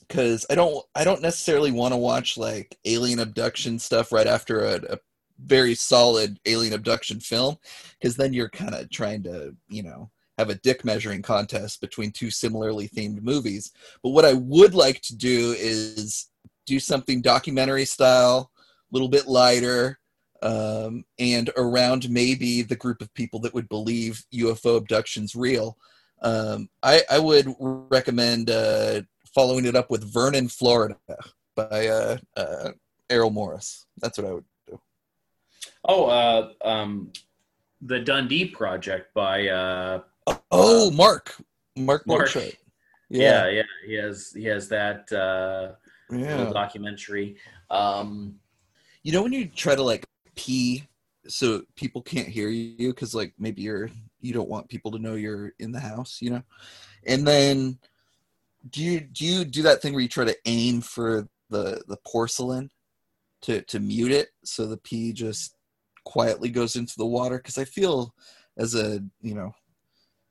[0.06, 4.64] because I don't I don't necessarily want to watch like alien abduction stuff right after
[4.64, 4.98] a, a
[5.38, 7.56] very solid alien abduction film
[7.98, 12.10] because then you're kind of trying to you know have a dick measuring contest between
[12.10, 13.72] two similarly themed movies.
[14.02, 16.28] But what I would like to do is
[16.66, 20.00] do something documentary style, a little bit lighter,
[20.42, 25.78] um, and around maybe the group of people that would believe UFO abductions real.
[26.24, 29.02] Um, I, I would recommend uh,
[29.34, 30.96] following it up with Vernon, Florida
[31.54, 32.70] by uh, uh,
[33.10, 33.86] Errol Morris.
[34.00, 34.80] That's what I would do.
[35.84, 37.12] oh, uh, um,
[37.82, 40.00] the Dundee Project by uh,
[40.50, 41.36] Oh, Mark.
[41.76, 42.28] Mark Mark.
[42.28, 42.56] Borchardt.
[43.10, 45.72] yeah, yeah, he has he has that uh,
[46.10, 46.50] Yeah.
[46.52, 47.36] documentary.
[47.70, 48.36] Um,
[49.02, 50.84] You know when you try to like pee
[51.26, 53.90] so people can't hear you because like maybe you're
[54.24, 56.42] you don't want people to know you're in the house, you know?
[57.06, 57.78] And then
[58.68, 61.98] do you do you do that thing where you try to aim for the the
[62.06, 62.70] porcelain
[63.42, 65.54] to to mute it so the pee just
[66.04, 67.36] quietly goes into the water?
[67.36, 68.14] Because I feel
[68.56, 69.54] as a you know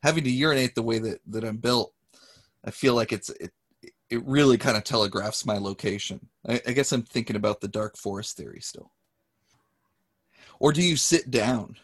[0.02, 1.94] having to urinate the way that that I'm built,
[2.66, 3.52] I feel like it's it
[4.10, 6.30] it really kind of telegraphs my location.
[6.48, 8.91] I, I guess I'm thinking about the dark forest theory still.
[10.60, 11.78] Or do you sit down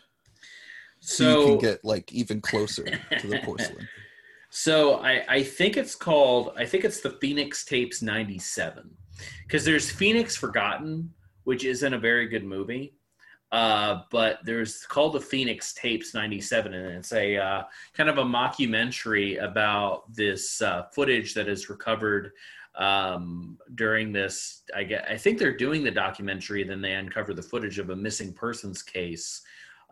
[1.09, 3.87] so, you can get like even closer to the porcelain?
[4.51, 8.89] So I, I think it's called I think it's the Phoenix Tapes 97.
[9.45, 12.95] Because there's Phoenix Forgotten, which isn't a very good movie.
[13.51, 18.23] Uh, but there's called the Phoenix Tapes 97, and it's a uh, kind of a
[18.23, 22.31] mockumentary about this uh, footage that is recovered
[22.75, 24.61] um, during this.
[24.75, 27.95] I get, I think they're doing the documentary, then they uncover the footage of a
[27.95, 29.41] missing persons case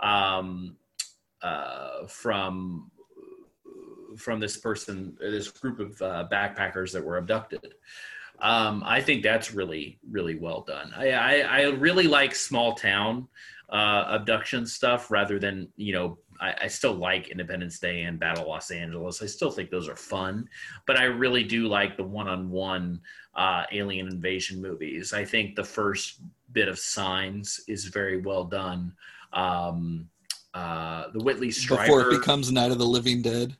[0.01, 0.75] um,
[1.41, 2.91] uh, from
[4.17, 7.75] from this person, this group of uh, backpackers that were abducted.
[8.39, 10.93] Um, I think that's really, really well done.
[10.95, 13.27] I, I, I really like small town
[13.69, 18.47] uh, abduction stuff rather than, you know, I, I still like Independence Day and Battle
[18.47, 19.21] Los Angeles.
[19.21, 20.47] I still think those are fun,
[20.85, 23.01] but I really do like the one on one
[23.71, 25.13] alien invasion movies.
[25.13, 26.21] I think the first
[26.53, 28.93] bit of Signs is very well done.
[29.33, 30.09] Um,
[30.53, 33.55] uh, the Whitley Strieber Before it becomes Night of the Living Dead.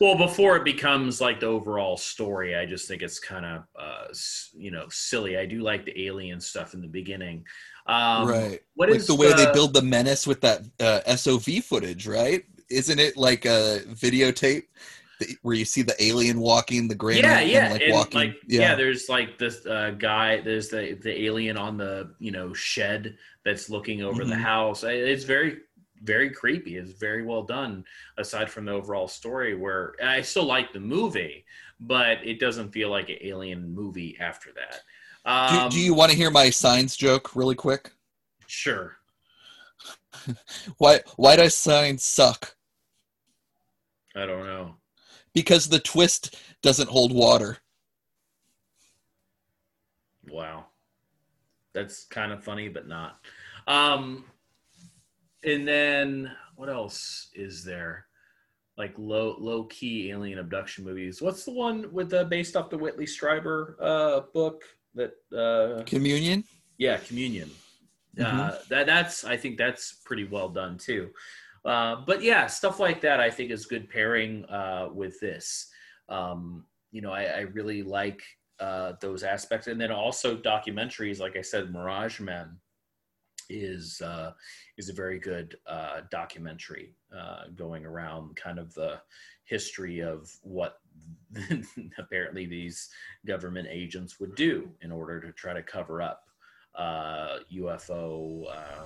[0.00, 4.06] well, before it becomes like the overall story, I just think it's kind of, uh,
[4.56, 5.36] you know, silly.
[5.38, 7.44] I do like the alien stuff in the beginning.
[7.86, 8.60] Um, right.
[8.74, 12.42] What like is the way they build the menace with that uh, SOV footage, right?
[12.70, 14.64] Isn't it like a videotape
[15.42, 18.20] where you see the alien walking, the granite, yeah, yeah, like walking?
[18.20, 18.74] like yeah.
[18.74, 20.40] there's like this uh, guy.
[20.42, 24.42] There's the the alien on the you know shed that's looking over the Mhm.
[24.42, 24.84] house.
[24.84, 25.60] It's very
[26.02, 26.76] very creepy.
[26.76, 27.84] It's very well done.
[28.18, 31.44] Aside from the overall story, where I still like the movie,
[31.80, 34.82] but it doesn't feel like an alien movie after that.
[35.46, 37.92] do, Um, do you want to hear my signs joke really quick?
[38.46, 38.96] Sure.
[40.78, 42.56] Why why does signs suck?
[44.14, 44.76] I don't know.
[45.32, 47.58] Because the twist doesn't hold water.
[50.30, 50.66] Wow.
[51.74, 53.20] That's kind of funny, but not.
[53.66, 54.24] Um,
[55.44, 58.06] and then what else is there?
[58.76, 61.20] Like low low key alien abduction movies.
[61.20, 64.62] What's the one with the based off the Whitley Strieber uh, book
[64.94, 65.12] that?
[65.36, 66.44] Uh, Communion?
[66.78, 67.50] yeah, Communion.
[68.18, 68.68] Uh, Mhm.
[68.68, 71.10] that that's I think that's pretty well done too.
[71.64, 75.68] Uh, but yeah, stuff like that I think is good pairing uh, with this.
[76.08, 78.22] Um, you know, I, I really like
[78.60, 81.20] uh, those aspects, and then also documentaries.
[81.20, 82.56] Like I said, Mirage Men
[83.48, 84.32] is uh,
[84.76, 89.00] is a very good uh, documentary uh, going around kind of the
[89.44, 90.80] history of what
[91.98, 92.90] apparently these
[93.26, 96.24] government agents would do in order to try to cover up
[96.74, 98.84] uh, UFO uh,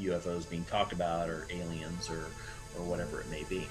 [0.00, 2.26] UFOs being talked about or aliens or
[2.78, 3.66] or whatever it may be.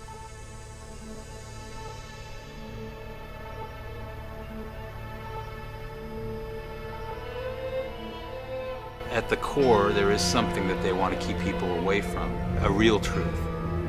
[9.14, 12.70] At the core, there is something that they want to keep people away from a
[12.70, 13.40] real truth.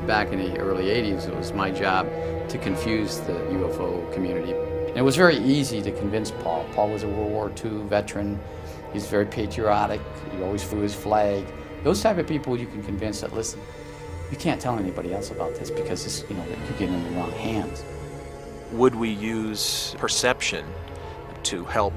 [0.06, 2.06] Back in the early 80s, it was my job
[2.50, 4.52] to confuse the UFO community.
[4.52, 6.66] And it was very easy to convince Paul.
[6.74, 8.38] Paul was a World War II veteran.
[8.92, 10.02] He's very patriotic.
[10.30, 11.46] He always flew his flag.
[11.84, 13.60] Those type of people you can convince that, listen,
[14.30, 17.02] you can't tell anybody else about this because this, you know, you could get in
[17.02, 17.82] the wrong hands.
[18.72, 20.66] Would we use perception
[21.44, 21.94] to help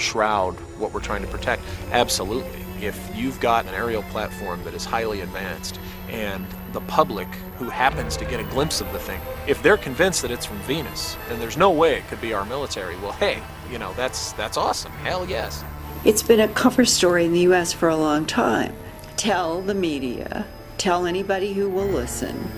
[0.00, 1.62] shroud what we're trying to protect?
[1.92, 2.64] Absolutely.
[2.80, 5.78] If you've got an aerial platform that is highly advanced
[6.08, 7.28] and the public
[7.58, 10.58] who happens to get a glimpse of the thing, if they're convinced that it's from
[10.60, 14.32] Venus and there's no way it could be our military, well, hey, you know, that's
[14.32, 14.92] that's awesome.
[14.92, 15.62] Hell yes.
[16.04, 18.74] It's been a cover story in the US for a long time.
[19.16, 20.46] Tell the media,
[20.78, 22.50] tell anybody who will listen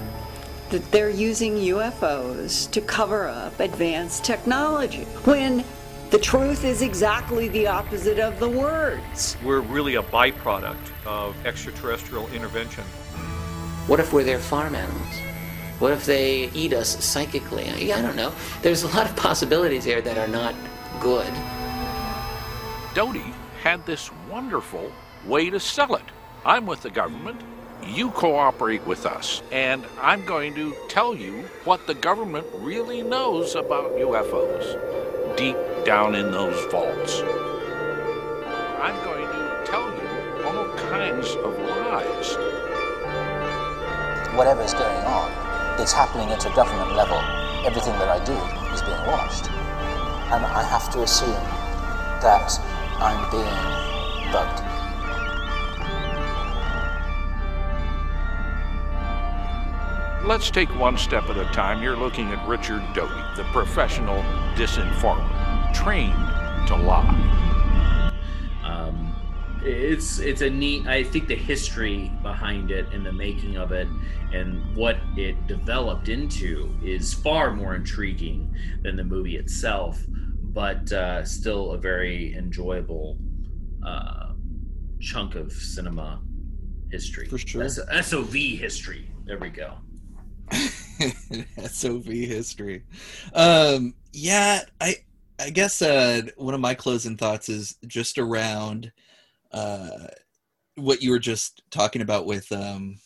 [0.71, 5.65] that they're using UFOs to cover up advanced technology when
[6.13, 9.35] the truth is exactly the opposite of the words.
[9.43, 12.85] We're really a byproduct of extraterrestrial intervention.
[13.87, 15.17] What if we're their farm animals?
[15.79, 17.95] What if they eat us psychically?
[17.95, 18.31] I don't know.
[18.61, 20.55] There's a lot of possibilities here that are not
[21.01, 21.33] good.
[22.95, 23.33] Doty
[23.63, 24.93] had this wonderful
[25.25, 26.05] way to sell it.
[26.45, 27.41] I'm with the government.
[27.83, 33.55] You cooperate with us, and I'm going to tell you what the government really knows
[33.55, 37.21] about UFOs deep down in those vaults.
[38.81, 42.37] I'm going to tell you all kinds of lies.
[44.37, 47.19] Whatever's going on, it's happening at a government level.
[47.65, 48.35] Everything that I do
[48.75, 49.51] is being watched.
[50.33, 51.31] And I have to assume
[52.21, 52.59] that
[52.99, 54.72] I'm being bugged.
[60.25, 61.83] Let's take one step at a time.
[61.83, 64.23] You're looking at Richard Doty, the professional
[64.55, 66.13] disinformer, trained
[66.69, 68.13] to lie.
[68.63, 69.17] Um,
[69.65, 70.87] it's it's a neat.
[70.87, 73.89] I think the history behind it and the making of it
[74.33, 81.25] and what it developed into is far more intriguing than the movie itself, but uh,
[81.25, 83.19] still a very enjoyable
[83.85, 84.35] uh,
[85.01, 86.23] chunk of cinema
[86.93, 87.27] history.
[87.27, 87.65] For sure.
[87.65, 89.11] S- SOV history.
[89.25, 89.79] There we go.
[91.67, 92.85] SOV history.
[93.35, 94.97] Um, yeah, I
[95.39, 98.93] I guess uh, one of my closing thoughts is just around
[99.53, 100.07] uh,
[100.77, 102.99] what you were just talking about with um,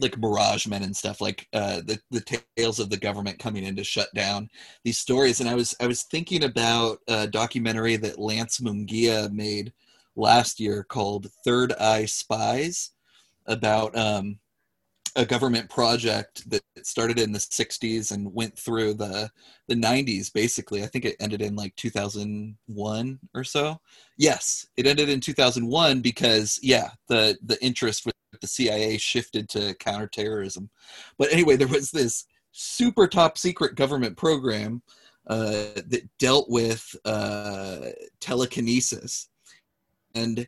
[0.00, 3.76] like Mirage Men and stuff, like uh, the the tales of the government coming in
[3.76, 4.48] to shut down
[4.84, 5.40] these stories.
[5.40, 9.72] And I was I was thinking about a documentary that Lance Mungia made
[10.16, 12.90] last year called Third Eye Spies
[13.46, 14.38] about um,
[15.18, 19.28] a government project that started in the 60s and went through the
[19.66, 20.84] the 90s basically.
[20.84, 23.80] I think it ended in like 2001 or so.
[24.16, 29.74] Yes it ended in 2001 because yeah the the interest with the cia shifted to
[29.80, 30.70] counterterrorism.
[31.18, 34.82] But anyway there was this super top secret government program
[35.26, 37.90] uh, that dealt with uh,
[38.20, 39.28] telekinesis.
[40.14, 40.46] And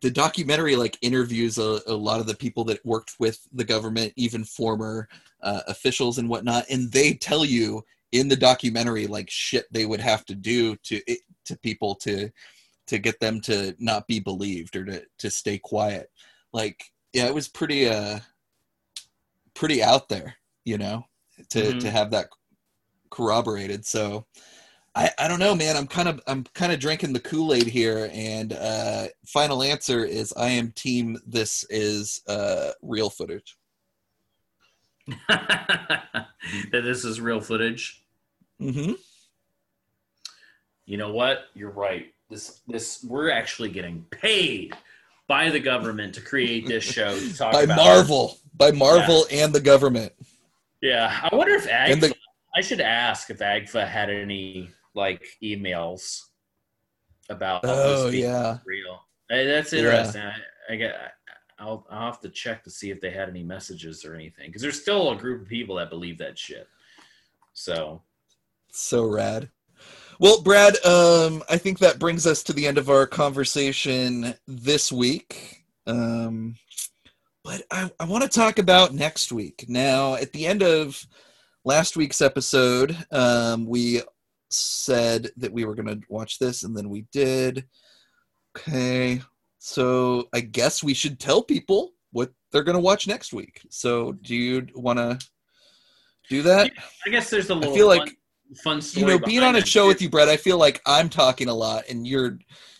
[0.00, 4.12] the documentary like interviews a, a, lot of the people that worked with the government
[4.16, 5.08] even former
[5.42, 10.00] uh, officials and whatnot and they tell you in the documentary like shit they would
[10.00, 11.00] have to do to
[11.44, 12.30] to people to
[12.86, 16.10] to get them to not be believed or to to stay quiet
[16.52, 18.18] like yeah it was pretty uh
[19.54, 20.34] pretty out there
[20.64, 21.04] you know
[21.48, 21.78] to mm-hmm.
[21.78, 22.28] to have that
[23.10, 24.26] corroborated so
[25.00, 25.78] I, I don't know, man.
[25.78, 30.04] I'm kind of I'm kind of drinking the Kool Aid here, and uh, final answer
[30.04, 31.18] is I am team.
[31.26, 33.56] This is uh, real footage.
[35.28, 36.26] that
[36.70, 38.04] this is real footage.
[38.60, 38.92] Mm-hmm.
[40.84, 41.44] You know what?
[41.54, 42.12] You're right.
[42.28, 44.76] This this we're actually getting paid
[45.28, 47.18] by the government to create this show.
[47.18, 49.44] To talk by about Marvel, by Marvel yeah.
[49.44, 50.12] and the government.
[50.82, 52.00] Yeah, I wonder if Agfa.
[52.02, 52.14] The-
[52.54, 56.20] I should ask if Agfa had any like emails
[57.28, 59.00] about oh yeah real.
[59.28, 60.22] Hey, that's interesting.
[60.22, 60.34] Yeah.
[60.68, 60.94] I, I get.
[61.58, 64.62] I'll I'll have to check to see if they had any messages or anything because
[64.62, 66.66] there's still a group of people that believe that shit.
[67.52, 68.02] So,
[68.72, 69.50] so rad.
[70.18, 74.92] Well, Brad, um, I think that brings us to the end of our conversation this
[74.92, 75.64] week.
[75.86, 76.56] Um,
[77.42, 79.64] but I, I want to talk about next week.
[79.66, 81.06] Now, at the end of
[81.64, 84.02] last week's episode, um, we
[84.50, 87.66] said that we were going to watch this, and then we did.
[88.58, 89.20] Okay,
[89.58, 93.60] so I guess we should tell people what they're going to watch next week.
[93.70, 95.18] So, do you want to
[96.28, 96.72] do that?
[97.06, 97.72] I guess there's a little.
[97.72, 98.16] I feel fun, like
[98.62, 99.12] fun story.
[99.12, 101.54] You know, being on a show with you, Brett, I feel like I'm talking a
[101.54, 102.38] lot, and you're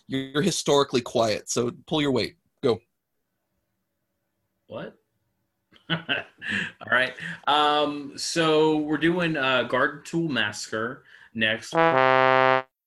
[0.09, 2.35] You're historically quiet, so pull your weight.
[2.65, 2.81] Go.
[4.67, 4.97] What?
[5.91, 5.99] All
[6.91, 7.13] right.
[7.47, 11.05] Um, so we're doing uh, Garden Tool Massacre
[11.35, 11.75] next,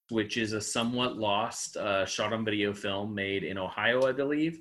[0.10, 4.60] which is a somewhat lost uh, shot on video film made in Ohio, I believe.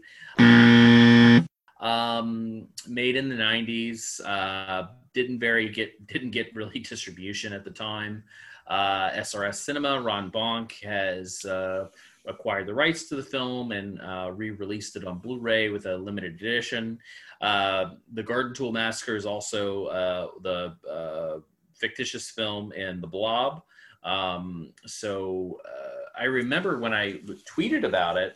[1.80, 4.20] Um, made in the 90s.
[4.24, 8.22] Uh, didn't very get didn't get really distribution at the time.
[8.66, 11.88] Uh, SRS Cinema, Ron Bonk has uh,
[12.26, 16.34] acquired the rights to the film and uh, re-released it on Blu-ray with a limited
[16.34, 16.98] edition.
[17.40, 21.40] Uh, the Garden Tool Massacre is also uh, the uh,
[21.74, 23.62] fictitious film in The Blob.
[24.04, 28.34] Um, so uh, I remember when I tweeted about it,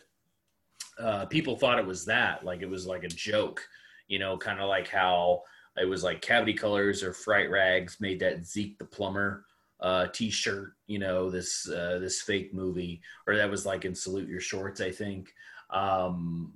[0.99, 3.61] uh, people thought it was that, like it was like a joke,
[4.07, 5.43] you know, kind of like how
[5.79, 9.45] it was like Cavity Colors or Fright Rags made that Zeke the Plumber
[9.79, 14.27] uh, T-shirt, you know, this uh, this fake movie, or that was like in Salute
[14.27, 15.33] Your Shorts, I think.
[15.69, 16.53] Um,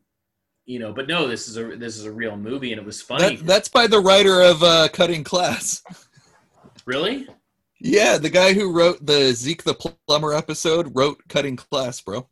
[0.66, 3.02] you know, but no, this is a this is a real movie, and it was
[3.02, 3.36] funny.
[3.36, 5.84] That, that's by the writer of uh, Cutting Class.
[6.86, 7.28] really?
[7.84, 12.28] Yeah, the guy who wrote the Zeke the Plumber episode wrote Cutting Class, bro.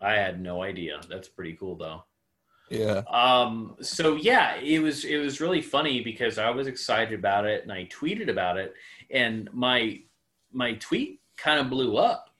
[0.00, 1.00] I had no idea.
[1.10, 2.04] That's pretty cool, though.
[2.70, 3.02] Yeah.
[3.10, 7.62] Um, so yeah, it was it was really funny because I was excited about it
[7.62, 8.74] and I tweeted about it
[9.10, 10.00] and my
[10.52, 12.30] my tweet kind of blew up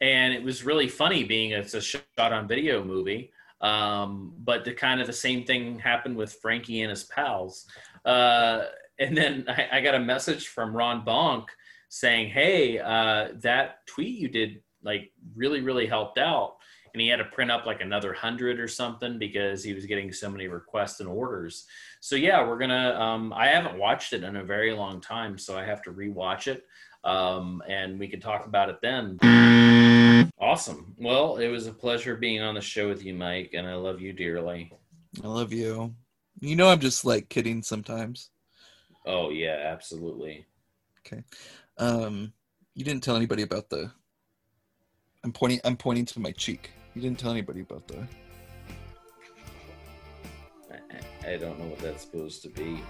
[0.00, 3.32] and it was really funny being it's a shot on video movie.
[3.60, 7.66] Um, but the kind of the same thing happened with Frankie and his pals.
[8.04, 8.64] Uh,
[9.00, 11.46] and then I, I got a message from Ron Bonk
[11.88, 16.58] saying, Hey, uh, that tweet you did like really, really helped out
[16.98, 20.12] and he had to print up like another hundred or something because he was getting
[20.12, 21.66] so many requests and orders.
[22.00, 22.94] So yeah, we're gonna.
[22.98, 26.46] Um, I haven't watched it in a very long time, so I have to rewatch
[26.46, 26.64] it,
[27.04, 29.18] um, and we can talk about it then.
[30.40, 30.94] Awesome.
[30.98, 34.00] Well, it was a pleasure being on the show with you, Mike, and I love
[34.00, 34.72] you dearly.
[35.22, 35.94] I love you.
[36.40, 38.30] You know, I'm just like kidding sometimes.
[39.06, 40.46] Oh yeah, absolutely.
[41.06, 41.22] Okay.
[41.78, 42.32] Um,
[42.74, 43.90] you didn't tell anybody about the.
[45.24, 45.60] I'm pointing.
[45.64, 46.70] I'm pointing to my cheek.
[46.94, 48.06] You didn't tell anybody about the.
[50.70, 52.80] I, I don't know what that's supposed to be.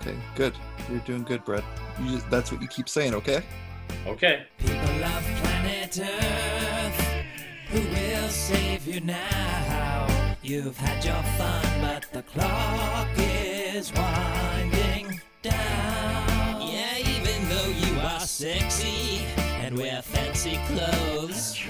[0.00, 0.54] Okay, good.
[0.90, 1.64] You're doing good, Brett.
[2.00, 3.42] You just, that's what you keep saying, okay?
[4.06, 4.44] Okay.
[4.58, 7.08] People of planet Earth,
[7.68, 10.06] who will save you now?
[10.42, 14.73] You've had your fun, but the clock is winding
[15.44, 16.62] down.
[16.62, 19.26] Yeah, even though you are sexy
[19.60, 21.60] and wear fancy clothes,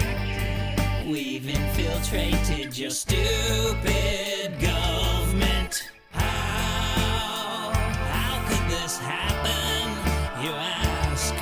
[1.06, 5.90] we've infiltrated your stupid government.
[6.12, 7.72] How?
[8.14, 9.90] How could this happen?
[10.44, 11.34] You ask.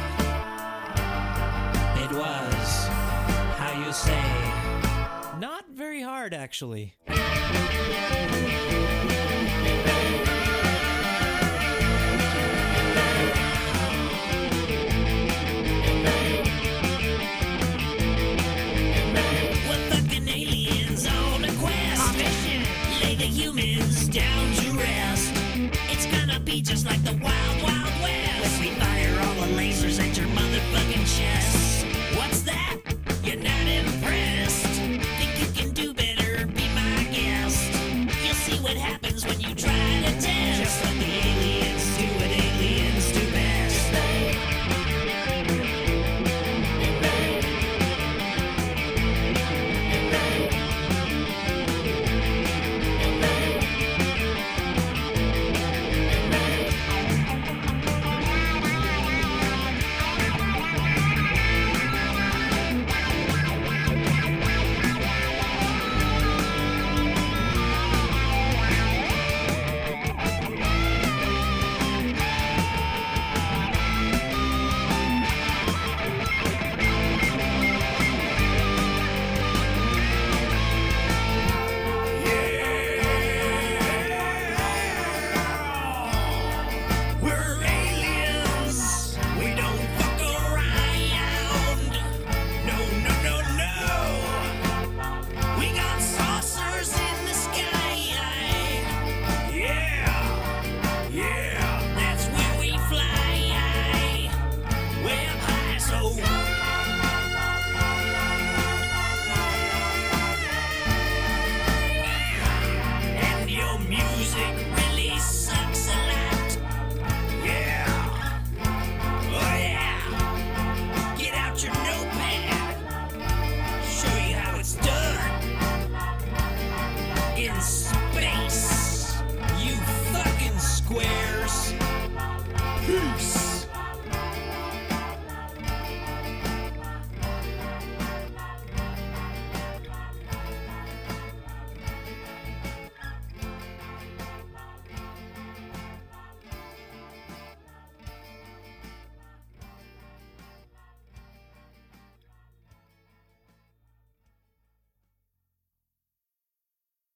[2.03, 2.89] It was,
[3.59, 6.95] how you say, not very hard actually.
[26.53, 27.42] Be just like the wild.